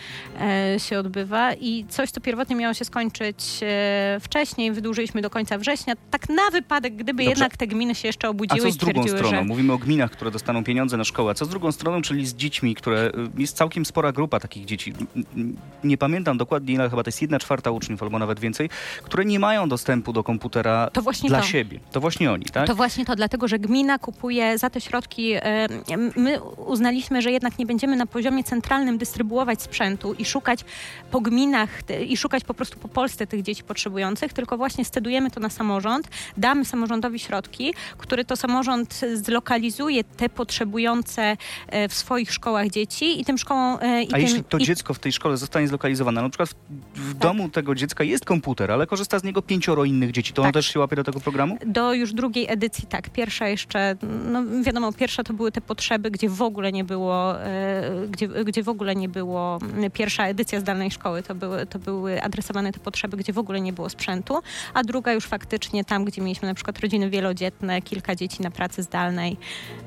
e, 0.40 0.80
się 0.80 0.98
odbywa 0.98 1.54
i 1.54 1.84
coś, 1.88 2.10
co 2.10 2.20
pierwotnie 2.20 2.56
miało 2.56 2.74
się 2.74 2.84
skończyć 2.84 3.60
e, 3.62 4.18
wcześniej, 4.20 4.72
wydłużyliśmy 4.72 5.22
do 5.22 5.30
końca 5.30 5.58
września, 5.58 5.94
tak 6.10 6.28
na 6.28 6.50
wypadek, 6.52 6.96
gdyby 6.96 7.12
Dobrze. 7.22 7.30
jednak 7.30 7.56
te 7.56 7.66
gminy 7.66 7.94
się 7.94 8.08
jeszcze 8.08 8.26
A 8.26 8.30
obudziły 8.30 8.60
co 8.60 8.68
i 8.68 8.72
z 8.72 8.76
drugą 8.76 9.02
stroną? 9.08 9.30
że... 9.30 9.44
Mówimy 9.44 9.72
o 9.72 9.78
gminach, 9.78 10.10
które 10.10 10.30
dostaną 10.30 10.64
pieniądze 10.64 10.96
na 10.96 11.04
szkołę. 11.04 11.30
A 11.30 11.34
co 11.34 11.44
z 11.44 11.48
drugą 11.48 11.72
stroną, 11.72 12.02
czyli 12.02 12.26
z 12.26 12.34
dziećmi, 12.34 12.74
które... 12.74 13.12
y, 13.36 13.40
Jest 13.40 13.56
całkiem 13.56 13.84
spora 13.84 14.12
grupa 14.12 14.40
takich 14.40 14.64
dzieci. 14.64 14.92
Nie 15.84 15.98
pamiętam 15.98 16.38
dokładnie 16.38 16.74
ile, 16.74 16.90
chyba 16.90 17.02
to 17.02 17.08
jest 17.08 17.22
jedna 17.22 17.38
czwarta 17.38 17.70
uczniów 17.70 18.02
albo 18.02 18.18
nawet 18.18 18.40
więcej, 18.40 18.68
które 19.02 19.24
nie 19.24 19.38
mają 19.38 19.68
dostępu 19.68 20.12
do 20.12 20.22
komputera 20.24 20.90
dla 21.28 21.40
to. 21.40 21.46
siebie. 21.46 21.80
To 21.92 22.00
właśnie 22.00 22.32
oni, 22.32 22.44
tak? 22.44 22.66
To 22.66 22.74
właśnie 22.74 23.04
to, 23.04 23.16
dlatego 23.16 23.48
że 23.48 23.58
gmina 23.58 23.98
kupuje 23.98 24.53
za 24.58 24.70
te 24.70 24.80
środki. 24.80 25.32
e, 25.32 25.66
My 26.16 26.42
uznaliśmy, 26.42 27.22
że 27.22 27.30
jednak 27.32 27.58
nie 27.58 27.66
będziemy 27.66 27.96
na 27.96 28.06
poziomie 28.06 28.44
centralnym 28.44 28.98
dystrybuować 28.98 29.62
sprzętu 29.62 30.14
i 30.14 30.24
szukać 30.24 30.60
po 31.10 31.20
gminach 31.20 31.70
i 32.08 32.16
szukać 32.16 32.44
po 32.44 32.54
prostu 32.54 32.78
po 32.78 32.88
Polsce 32.88 33.26
tych 33.26 33.42
dzieci 33.42 33.62
potrzebujących, 33.64 34.32
tylko 34.32 34.56
właśnie 34.56 34.84
stedujemy 34.84 35.30
to 35.30 35.40
na 35.40 35.50
samorząd, 35.50 36.08
damy 36.36 36.64
samorządowi 36.64 37.18
środki, 37.18 37.74
który 37.98 38.24
to 38.24 38.36
samorząd 38.36 39.00
zlokalizuje 39.14 40.04
te 40.04 40.28
potrzebujące 40.28 41.36
e, 41.68 41.88
w 41.88 41.94
swoich 41.94 42.32
szkołach 42.32 42.68
dzieci 42.68 43.20
i 43.20 43.24
tym 43.24 43.38
szkołom. 43.38 43.78
e, 43.82 44.02
I 44.02 44.06
A 44.08 44.10
tym, 44.10 44.20
jeśli 44.20 44.44
to 44.44 44.58
i, 44.58 44.64
dziecko 44.64 44.94
w 44.94 44.98
tej 44.98 45.12
szkole 45.12 45.36
zostanie 45.36 45.68
zlokalizowane, 45.68 46.22
na 46.22 46.28
przykład 46.28 46.48
w, 46.94 47.00
w 47.10 47.14
domu 47.14 47.48
tego 47.48 47.74
dziecka 47.74 48.04
jest 48.04 48.24
komputer, 48.24 48.70
ale 48.72 48.86
korzysta 48.86 49.18
z 49.18 49.24
niego 49.24 49.42
pięcioro 49.42 49.84
innych 49.84 50.10
dzieci, 50.12 50.32
to 50.32 50.42
Tak. 50.42 50.54
też 50.54 50.66
się 50.66 50.80
łapie 50.80 50.96
do 50.96 51.04
tego 51.04 51.20
programu? 51.20 51.58
Do 51.66 51.92
już 51.92 52.12
drugiej 52.12 52.46
edycji, 52.48 52.86
tak. 52.86 53.10
Pierwsza 53.10 53.48
jeszcze, 53.48 53.96
no 54.34 54.62
wiadomo, 54.62 54.92
pierwsza 54.92 55.22
to 55.22 55.32
były 55.32 55.52
te 55.52 55.60
potrzeby, 55.60 56.10
gdzie 56.10 56.28
w 56.28 56.42
ogóle 56.42 56.72
nie 56.72 56.84
było, 56.84 57.42
e, 57.42 58.06
gdzie, 58.10 58.28
gdzie 58.28 58.62
w 58.62 58.68
ogóle 58.68 58.94
nie 58.94 59.08
było, 59.08 59.58
pierwsza 59.92 60.26
edycja 60.26 60.60
zdalnej 60.60 60.90
szkoły, 60.90 61.22
to 61.22 61.34
były, 61.34 61.66
to 61.66 61.78
były 61.78 62.22
adresowane 62.22 62.72
te 62.72 62.80
potrzeby, 62.80 63.16
gdzie 63.16 63.32
w 63.32 63.38
ogóle 63.38 63.60
nie 63.60 63.72
było 63.72 63.88
sprzętu, 63.88 64.38
a 64.74 64.82
druga 64.82 65.12
już 65.12 65.26
faktycznie 65.26 65.84
tam, 65.84 66.04
gdzie 66.04 66.22
mieliśmy 66.22 66.48
na 66.48 66.54
przykład 66.54 66.78
rodziny 66.78 67.10
wielodzietne, 67.10 67.82
kilka 67.82 68.14
dzieci 68.14 68.42
na 68.42 68.50
pracy 68.50 68.82
zdalnej, 68.82 69.36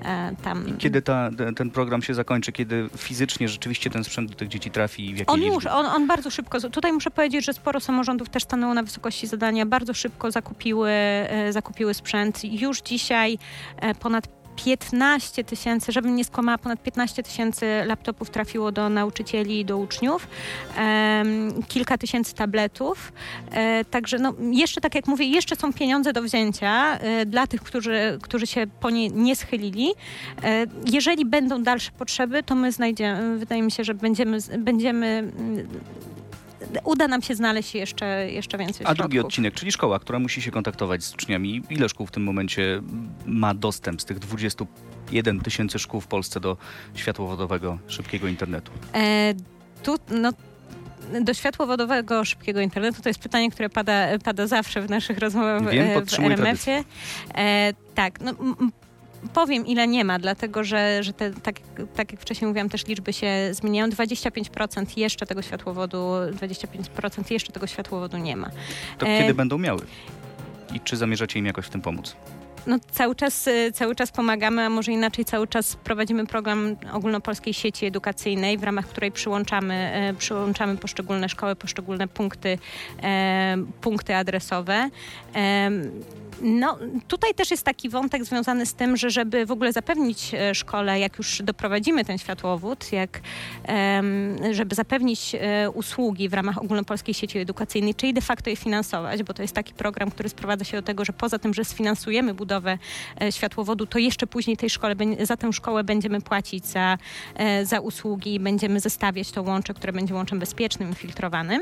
e, 0.06 0.36
tam... 0.44 0.78
Kiedy 0.78 1.02
ta, 1.02 1.30
te- 1.38 1.54
ten 1.54 1.70
program 1.72 2.02
się 2.02 2.14
zakończy, 2.14 2.52
kiedy 2.52 2.90
fizycznie 2.98 3.50
rzeczywiście 3.50 3.90
ten 3.90 4.04
sprzęt 4.04 4.30
do 4.30 4.36
tych 4.36 4.48
dzieci 4.48 4.72
trafi 4.72 5.10
i 5.10 5.14
w 5.14 5.18
jakiej 5.18 5.34
On 5.34 5.42
już, 5.42 5.66
on, 5.66 5.86
on 5.86 6.08
bardzo 6.08 6.30
szybko, 6.30 6.70
tutaj 6.70 6.94
muszę 6.94 7.12
powiedzieć, 7.12 7.46
że 7.46 7.54
sporo 7.54 7.80
samorządów 7.80 8.30
też 8.30 8.44
stanęło 8.44 8.74
na 8.74 8.84
wysokości 8.84 9.28
zadania, 9.28 9.66
bardzo 9.66 9.94
szybko 9.94 10.32
zakupiły, 10.32 10.90
e, 10.90 11.54
zakupiły 11.54 11.94
sprzęt. 11.94 12.44
Już 12.44 12.82
dzisiaj 12.82 13.38
ponad 14.00 14.37
15 14.66 15.44
tysięcy, 15.44 15.92
żebym 15.92 16.16
nie 16.16 16.26
skłamała, 16.26 16.58
ponad 16.58 16.84
15 16.84 17.24
tysięcy 17.24 17.66
laptopów 17.86 18.30
trafiło 18.30 18.72
do 18.72 18.90
nauczycieli 18.90 19.60
i 19.60 19.66
do 19.66 19.78
uczniów, 19.78 20.28
kilka 21.68 21.98
tysięcy 21.98 22.36
tabletów. 22.36 23.12
E, 23.52 23.86
także 23.86 24.20
no, 24.20 24.34
jeszcze, 24.52 24.82
tak 24.82 24.96
jak 24.96 25.08
mówię, 25.08 25.26
jeszcze 25.26 25.56
są 25.56 25.74
pieniądze 25.74 26.14
do 26.14 26.22
wzięcia 26.22 26.98
e, 27.00 27.26
dla 27.26 27.48
tych, 27.48 27.62
którzy, 27.62 28.20
którzy 28.22 28.48
się 28.48 28.68
po 28.80 28.90
nie 28.90 29.10
nie 29.10 29.36
schylili. 29.36 29.94
E, 30.44 30.66
jeżeli 30.86 31.26
będą 31.26 31.64
dalsze 31.64 31.92
potrzeby, 31.92 32.44
to 32.44 32.56
my 32.56 32.72
znajdziemy, 32.72 33.38
wydaje 33.38 33.62
mi 33.62 33.72
się, 33.72 33.84
że 33.84 33.94
będziemy, 33.94 34.38
będziemy 34.58 35.08
mm, 35.08 35.68
uda 36.84 37.08
nam 37.08 37.22
się 37.22 37.36
znaleźć 37.36 37.76
jeszcze, 37.76 38.32
jeszcze 38.32 38.58
więcej 38.58 38.86
A 38.88 38.96
drugi 38.96 39.14
środków. 39.14 39.28
odcinek, 39.30 39.54
czyli 39.54 39.72
szkoła, 39.72 40.00
która 40.00 40.20
musi 40.20 40.42
się 40.42 40.52
kontaktować 40.52 41.04
z 41.04 41.14
uczniami. 41.14 41.64
Ile 41.70 41.90
szkół 41.90 42.08
w 42.08 42.12
tym 42.12 42.24
momencie 42.24 42.82
ma 43.26 43.54
dostęp 43.54 44.02
z 44.02 44.06
tych 44.06 44.20
21 44.20 45.40
tysięcy 45.40 45.80
szkół 45.80 46.02
w 46.02 46.08
Polsce 46.08 46.40
do 46.40 46.58
światłowodowego, 46.96 47.78
szybkiego 47.88 48.28
internetu? 48.28 48.72
E, 48.94 49.34
tu, 49.84 49.96
no, 50.12 50.32
do 51.22 51.34
światłowodowego 51.34 52.26
szybkiego 52.26 52.62
internetu 52.62 53.02
to 53.02 53.10
jest 53.10 53.20
pytanie, 53.20 53.52
które 53.52 53.70
pada, 53.70 54.20
pada 54.24 54.48
zawsze 54.48 54.82
w 54.82 54.90
naszych 54.90 55.18
rozmowach 55.18 55.70
Wiem, 55.70 56.06
w 56.06 56.20
RMF-ie. 56.20 56.84
E, 57.36 57.74
tak, 57.96 58.20
no, 58.22 58.34
powiem 59.28 59.68
ile 59.68 59.88
nie 59.88 60.06
ma, 60.06 60.20
dlatego 60.20 60.64
że, 60.64 61.04
że 61.04 61.14
te, 61.14 61.32
tak, 61.32 61.56
tak 61.96 62.12
jak 62.12 62.22
wcześniej 62.22 62.48
mówiłam, 62.48 62.70
też 62.70 62.88
liczby 62.88 63.14
się 63.14 63.28
zmieniają. 63.52 63.90
25% 63.90 64.98
jeszcze 64.98 65.26
tego 65.26 65.42
światłowodu, 65.42 65.98
25% 66.32 67.32
jeszcze 67.32 67.52
tego 67.52 67.68
światłowodu 67.68 68.18
nie 68.18 68.36
ma. 68.36 68.50
To 68.98 69.08
E, 69.08 69.20
kiedy 69.20 69.34
będą 69.34 69.58
miały? 69.58 69.82
I 70.74 70.80
czy 70.80 70.98
zamierzacie 70.98 71.40
im 71.40 71.46
jakoś 71.46 71.66
w 71.66 71.70
tym 71.70 71.82
pomóc? 71.82 72.16
No, 72.68 72.80
cały, 72.92 73.16
czas, 73.16 73.48
y, 73.48 73.72
cały 73.72 73.96
czas 73.96 74.12
pomagamy, 74.12 74.62
a 74.62 74.70
może 74.70 74.92
inaczej 74.92 75.26
cały 75.26 75.48
czas 75.48 75.76
prowadzimy 75.76 76.26
program 76.26 76.76
ogólnopolskiej 76.94 77.54
sieci 77.54 77.86
edukacyjnej, 77.86 78.58
w 78.58 78.64
ramach 78.64 78.88
której 78.88 79.12
przyłączamy, 79.12 79.74
e, 79.74 80.14
przyłączamy 80.14 80.78
poszczególne 80.78 81.30
szkoły, 81.30 81.56
poszczególne 81.56 82.08
punkty, 82.08 82.58
e, 83.04 83.58
punkty 83.82 84.16
adresowe. 84.16 84.90
E, 85.36 85.72
no, 86.42 86.78
tutaj 87.08 87.34
też 87.34 87.52
jest 87.52 87.64
taki 87.64 87.90
wątek 87.90 88.26
związany 88.26 88.66
z 88.66 88.74
tym, 88.74 88.98
że 88.98 89.10
żeby 89.10 89.46
w 89.46 89.52
ogóle 89.52 89.74
zapewnić 89.74 90.34
e, 90.34 90.56
szkole, 90.56 91.00
jak 91.00 91.18
już 91.18 91.42
doprowadzimy 91.44 92.06
ten 92.06 92.18
światłowód, 92.18 92.92
jak, 92.92 93.22
żeby 94.52 94.76
zapewnić 94.76 95.36
usługi 95.74 96.30
w 96.30 96.34
ramach 96.34 96.58
ogólnopolskiej 96.58 97.14
sieci 97.14 97.40
edukacyjnej, 97.40 97.96
czyli 97.96 98.14
de 98.14 98.22
facto 98.22 98.50
je 98.50 98.56
finansować, 98.56 99.24
bo 99.24 99.34
to 99.34 99.42
jest 99.42 99.54
taki 99.54 99.74
program, 99.74 100.12
który 100.12 100.30
sprowadza 100.30 100.66
się 100.66 100.78
do 100.78 100.84
tego, 100.84 101.06
że 101.06 101.14
poza 101.14 101.40
tym, 101.40 101.54
że 101.54 101.66
sfinansujemy 101.66 102.34
budowę 102.34 102.57
e, 102.68 103.32
światłowodu, 103.32 103.86
to 103.86 104.00
jeszcze 104.00 104.28
później 104.28 104.58
tej 104.58 104.70
szkole, 104.70 104.96
za 105.22 105.38
tę 105.38 105.54
szkołę 105.54 105.84
będziemy 105.84 106.22
płacić 106.22 106.66
za, 106.66 106.98
e, 107.36 107.66
za 107.66 107.80
usługi 107.80 108.34
i 108.36 108.40
będziemy 108.40 108.80
zestawiać 108.80 109.32
to 109.32 109.42
łącze, 109.42 109.74
które 109.74 109.94
będzie 109.94 110.14
łączem 110.14 110.40
bezpiecznym 110.40 110.96
filtrowanym, 110.96 111.62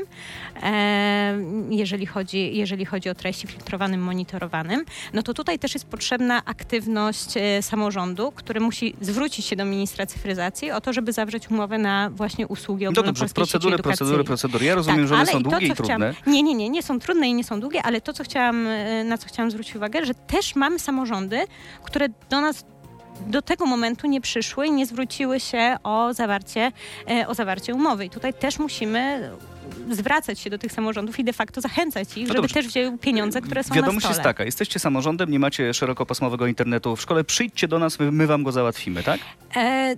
e, 0.62 1.38
jeżeli 1.70 2.06
chodzi, 2.06 2.56
jeżeli 2.56 2.84
chodzi 2.84 3.08
o 3.10 3.14
treści 3.14 3.46
filtrowanym, 3.46 4.02
monitorowanym, 4.02 4.84
no 5.12 5.22
to 5.22 5.34
tutaj 5.34 5.58
też 5.58 5.74
jest 5.74 5.86
potrzebna 5.86 6.44
aktywność 6.44 7.34
samorządu, 7.60 8.32
który 8.32 8.60
musi 8.60 8.94
zwrócić 9.00 9.46
się 9.46 9.56
do 9.56 9.64
ministra 9.64 10.06
cyfryzacji 10.06 10.70
o 10.70 10.80
to, 10.80 10.92
żeby 10.92 11.12
zawrzeć 11.12 11.50
umowę 11.50 11.78
na 11.78 12.10
właśnie 12.10 12.46
usługi 12.46 12.84
No 12.84 12.92
dobrze, 12.92 13.00
ogólnopolskiej 13.00 13.34
procedury, 13.34 13.72
sieci 13.72 13.82
procedury, 13.82 14.14
edukacyjnej. 14.20 14.26
procedury. 14.26 14.64
Ja 14.66 14.74
rozumiem, 14.74 14.98
Tak, 15.00 15.08
że 15.08 15.14
one 15.14 15.26
są 15.26 15.40
i 15.40 15.42
to, 15.44 15.50
długie 15.50 15.66
i 15.66 15.74
trudne. 15.74 15.96
Chciałam, 15.96 16.14
nie, 16.34 16.42
nie, 16.42 16.54
nie, 16.54 16.68
nie 16.68 16.82
są 16.82 16.98
trudne 17.00 17.28
i 17.28 17.34
nie 17.34 17.44
są 17.44 17.60
długie, 17.60 17.82
ale 17.82 18.00
to, 18.00 18.12
co 18.12 18.24
chciałam, 18.24 18.68
na 19.04 19.18
co 19.18 19.28
chciałam 19.28 19.50
zwrócić 19.50 19.76
uwagę, 19.76 20.06
że 20.06 20.14
też 20.14 20.56
mamy 20.56 20.75
samorządy, 20.78 21.44
które 21.84 22.08
do 22.30 22.40
nas 22.40 22.64
do 23.26 23.42
tego 23.42 23.66
momentu 23.66 24.06
nie 24.06 24.20
przyszły 24.20 24.66
i 24.66 24.72
nie 24.72 24.86
zwróciły 24.86 25.40
się 25.40 25.76
o 25.82 26.14
zawarcie, 26.14 26.72
e, 27.10 27.28
o 27.28 27.34
zawarcie 27.34 27.74
umowy. 27.74 28.04
I 28.04 28.10
tutaj 28.10 28.34
też 28.34 28.58
musimy 28.58 29.30
zwracać 29.90 30.38
się 30.40 30.50
do 30.50 30.58
tych 30.58 30.72
samorządów 30.72 31.18
i 31.18 31.24
de 31.24 31.32
facto 31.32 31.60
zachęcać 31.60 32.16
ich, 32.16 32.28
No 32.28 32.34
żeby 32.34 32.48
też 32.48 32.66
wzięły 32.66 32.98
pieniądze, 32.98 33.40
które 33.40 33.64
są 33.64 33.74
Wiadomość 33.74 34.04
na 34.04 34.10
jest 34.10 34.20
stole. 34.20 34.34
taka, 34.34 34.44
jesteście 34.44 34.78
samorządem, 34.78 35.30
nie 35.30 35.38
macie 35.38 35.74
szerokopasmowego 35.74 36.46
internetu 36.46 36.96
w 36.96 37.00
szkole, 37.00 37.24
przyjdźcie 37.24 37.68
do 37.68 37.78
nas, 37.78 37.98
my, 37.98 38.12
my 38.12 38.26
wam 38.26 38.42
go 38.42 38.52
załatwimy, 38.52 39.02
tak? 39.02 39.20
E, 39.56 39.94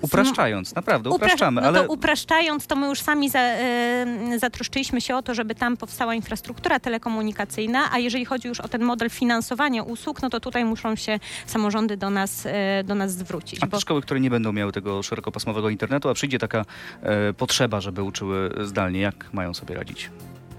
Upraszczając, 0.00 0.74
naprawdę, 0.74 1.10
Upra- 1.10 1.14
upraszczamy, 1.16 1.60
no 1.60 1.68
ale 1.68 1.84
to 1.84 1.92
upraszczając, 1.92 2.66
to 2.66 2.76
my 2.76 2.86
już 2.86 3.00
sami 3.00 3.30
za, 3.30 3.38
e, 3.38 4.06
zatroszczyliśmy 4.38 5.00
się 5.00 5.16
o 5.16 5.22
to, 5.22 5.34
żeby 5.34 5.54
tam 5.54 5.76
powstała 5.76 6.14
infrastruktura 6.14 6.80
telekomunikacyjna, 6.80 7.92
a 7.92 7.98
jeżeli 7.98 8.24
chodzi 8.24 8.48
już 8.48 8.60
o 8.60 8.68
ten 8.68 8.82
model 8.82 9.10
finansowania 9.10 9.82
usług, 9.82 10.22
no 10.22 10.30
to 10.30 10.40
tutaj 10.40 10.64
muszą 10.64 10.96
się 10.96 11.18
samorządy 11.46 11.96
do 11.96 12.10
nas, 12.10 12.46
e, 12.46 12.84
do 12.84 12.94
nas 12.94 13.12
zwrócić. 13.12 13.62
A 13.62 13.66
bo- 13.66 13.76
te 13.76 13.80
szkoły, 13.80 14.02
które 14.02 14.20
nie 14.20 14.30
będą 14.30 14.52
miały 14.52 14.72
tego 14.72 15.02
szerokopasmowego 15.02 15.68
internetu, 15.70 16.08
a 16.08 16.14
przyjdzie 16.14 16.38
taka 16.38 16.64
e, 17.02 17.32
potrzeba, 17.32 17.80
żeby 17.80 18.02
uczyły 18.02 18.50
zdalnie, 18.64 19.00
jak 19.00 19.32
mają 19.32 19.54
sobie 19.54 19.74
radzić? 19.74 20.10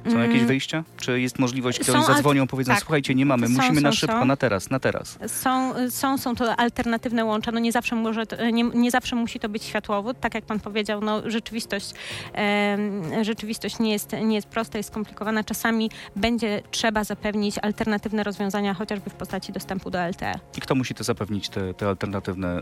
Są 0.06 0.12
Mm. 0.16 0.32
jakieś 0.32 0.44
wyjścia? 0.48 0.84
Czy 0.98 1.22
jest 1.22 1.40
możliwość, 1.40 1.80
kiedy 1.80 1.94
alt- 1.98 2.08
zadzwonią, 2.08 2.48
powiedzą, 2.48 2.72
tak. 2.72 2.80
słuchajcie, 2.82 3.16
nie 3.16 3.26
mamy, 3.26 3.48
Są, 3.48 3.54
musimy 3.54 3.82
na 3.82 3.92
są, 3.92 3.96
szybko, 3.96 4.20
są. 4.20 4.26
na 4.26 4.36
teraz, 4.38 4.70
na 4.70 4.80
teraz. 4.80 5.18
Są, 5.28 5.74
są, 5.90 6.18
są 6.18 6.36
to 6.36 6.56
alternatywne 6.56 7.26
łącza. 7.26 7.52
No 7.52 7.60
nie 7.60 7.72
zawsze, 7.72 7.96
może, 7.96 8.26
to- 8.26 8.50
nie, 8.50 8.64
nie 8.64 8.92
zawsze 8.92 9.16
musi 9.16 9.40
to 9.40 9.50
być 9.50 9.64
światłowód. 9.64 10.20
Tak 10.20 10.34
jak 10.36 10.46
pan 10.46 10.60
powiedział, 10.60 11.02
no 11.02 11.22
rzeczywistość, 11.30 11.94
em, 12.34 13.24
rzeczywistość 13.24 13.80
nie, 13.80 13.92
jest, 13.92 14.12
nie 14.24 14.36
jest 14.36 14.48
prosta, 14.48 14.78
jest 14.78 14.90
skomplikowana. 14.90 15.44
Czasami 15.44 15.90
będzie 16.16 16.62
trzeba 16.72 17.04
zapewnić 17.04 17.56
alternatywne 17.62 18.24
rozwiązania, 18.24 18.74
chociażby 18.74 19.10
w 19.10 19.14
postaci 19.14 19.52
dostępu 19.52 19.90
do 19.92 20.00
LTE. 20.08 20.34
I 20.58 20.62
kto 20.62 20.76
musi 20.76 20.94
te 20.96 21.04
zapewnić 21.04 21.50
te, 21.50 21.74
te 21.74 21.88
alternatywne 21.88 22.60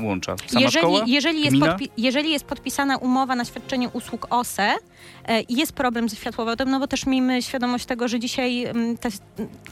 y, 0.00 0.04
łącza? 0.04 0.36
Sama 0.46 0.60
jeżeli, 0.60 0.78
szkoła? 0.86 1.04
jeżeli, 1.06 1.40
jest 1.44 1.56
podpi- 1.56 1.88
jeżeli 1.96 2.30
jest 2.30 2.44
podpisana 2.44 2.96
umowa 2.96 3.34
na 3.36 3.44
świadczenie 3.44 3.88
usług 3.88 4.26
OSE 4.30 4.74
e, 5.24 5.40
i 5.40 5.56
jest 5.56 5.72
problem 5.72 6.08
ze 6.08 6.16
światłowodem, 6.16 6.51
no 6.66 6.80
bo 6.80 6.86
też 6.86 7.06
miejmy 7.06 7.42
świadomość 7.42 7.86
tego, 7.86 8.08
że 8.08 8.20
dzisiaj 8.20 8.64
mm, 8.64 8.98
te, 8.98 9.08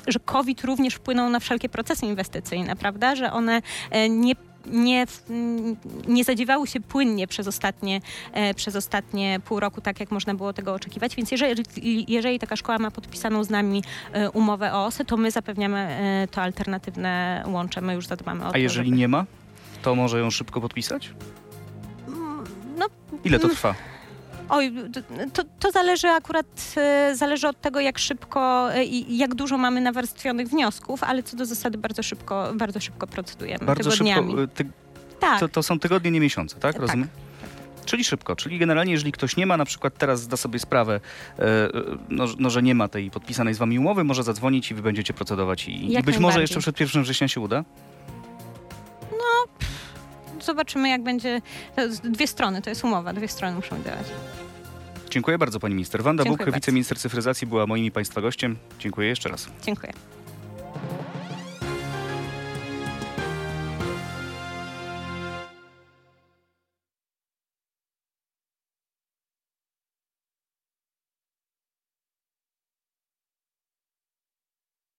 że 0.09 0.19
COVID 0.25 0.65
również 0.65 0.95
wpłynął 0.95 1.31
na 1.31 1.41
wszelkie 1.41 1.69
procesy 1.69 2.07
inwestycyjne, 2.07 2.77
prawda? 2.77 3.17
Że 3.17 3.33
one 3.33 3.63
e, 3.91 4.09
nie 4.09 4.35
nie, 4.67 5.07
mm, 5.31 5.77
nie 6.09 6.25
zadziewały 6.25 6.67
się 6.67 6.81
płynnie 6.81 7.27
przez 7.27 7.47
ostatnie, 7.49 8.01
e, 8.33 8.55
przez 8.55 8.77
ostatnie 8.77 9.41
pół 9.45 9.61
roku, 9.61 9.81
tak 9.81 10.01
jak 10.01 10.11
można 10.11 10.35
było 10.35 10.53
tego 10.53 10.75
oczekiwać. 10.75 11.17
Więc 11.17 11.31
jeżeli, 11.31 11.65
jeżeli 12.13 12.39
taka 12.39 12.57
szkoła 12.57 12.79
ma 12.79 12.91
podpisaną 12.91 13.45
z 13.45 13.51
nami 13.51 13.83
e, 14.13 14.31
umowę 14.31 14.73
o 14.75 14.85
OSE, 14.87 15.05
to 15.05 15.17
my 15.17 15.31
zapewniamy 15.31 15.89
to 16.31 16.43
alternatywne 16.43 17.45
łącze. 17.47 17.81
My 17.81 17.95
już 17.95 18.07
zadbamy 18.07 18.45
o 18.45 18.49
A 18.49 18.53
to, 18.53 18.59
jeżeli 18.59 18.87
żeby- 18.89 18.99
nie 18.99 19.09
ma, 19.09 19.25
to 19.83 19.95
może 19.95 20.19
ją 20.21 20.31
szybko 20.31 20.61
podpisać? 20.61 21.11
No, 22.77 22.87
Ile 23.25 23.39
to 23.39 23.45
Mm. 23.45 23.57
trwa? 23.57 23.75
Oj, 24.51 24.73
to, 25.33 25.43
to 25.59 25.71
zależy 25.71 26.09
akurat 26.09 26.75
e, 26.77 27.17
zależy 27.17 27.49
od 27.49 27.61
tego, 27.61 27.81
jak 27.81 27.99
szybko 27.99 28.73
e, 28.75 28.85
i 28.85 29.19
jak 29.19 29.35
dużo 29.35 29.59
mamy 29.59 29.81
nawarstwionych 29.81 30.49
wniosków, 30.49 31.05
ale 31.05 31.23
co 31.23 31.37
do 31.37 31.47
zasady 31.47 31.79
bardzo 31.79 32.03
szybko, 32.03 32.53
bardzo 32.55 32.81
szybko 32.81 33.07
procedujemy. 33.07 33.67
Bardzo 33.67 33.91
tygodniami. 33.91 34.29
szybko. 34.29 34.43
y, 34.43 34.49
Ty, 34.49 34.65
Tak, 35.21 35.41
to, 35.41 35.49
to 35.49 35.63
są 35.63 35.79
tygodnie, 35.79 36.11
nie 36.11 36.21
miesiące, 36.21 36.57
tak? 36.57 36.73
Tak. 36.73 36.83
Rozumiem? 36.83 37.09
Czyli 37.85 38.05
szybko, 38.05 38.37
czyli 38.37 38.59
generalnie 38.59 38.93
jeżeli 38.93 39.13
ktoś 39.13 39.37
nie 39.37 39.47
ma, 39.47 39.57
na 39.57 39.65
przykład 39.65 39.99
teraz 39.99 40.21
zda 40.21 40.37
sobie 40.37 40.59
sprawę, 40.59 41.01
e, 41.39 41.43
e, 41.43 41.71
no, 42.09 42.25
no, 42.39 42.51
że 42.51 42.63
nie 42.63 42.75
ma 42.75 42.89
tej 42.89 43.11
podpisanej 43.11 43.55
z 43.55 43.59
wami 43.59 43.79
umowy, 43.79 44.05
może 44.05 44.23
zadzwonić 44.23 44.71
i 44.71 44.75
wy 44.75 44.83
będziecie 44.83 45.13
procedować 45.13 45.69
i, 45.69 45.93
i 45.95 46.03
być 46.03 46.19
może 46.19 46.41
jeszcze 46.41 46.61
przed 46.61 46.81
1 46.81 47.03
września 47.03 47.29
się 47.29 47.41
uda? 47.41 47.65
Zobaczymy 50.45 50.89
jak 50.89 51.03
będzie. 51.03 51.41
Dwie 52.05 52.27
strony, 52.27 52.63
to 52.63 52.71
jest 52.71 52.85
umowa, 52.85 53.13
dwie 53.13 53.29
strony 53.29 53.57
muszą 53.57 53.83
działać. 53.83 54.07
Dziękuję 55.11 55.39
bardzo 55.39 55.61
pani 55.61 55.75
minister. 55.75 56.03
Wanda 56.03 56.25
Dziękuję 56.25 56.37
Buk, 56.37 56.47
bardzo. 56.47 56.61
wiceminister 56.61 56.99
cyfryzacji 56.99 57.47
była 57.47 57.67
moim 57.67 57.85
i 57.85 57.91
państwa 57.91 58.21
gościem. 58.21 58.57
Dziękuję 58.79 59.09
jeszcze 59.09 59.29
raz. 59.29 59.49
Dziękuję. 59.63 59.93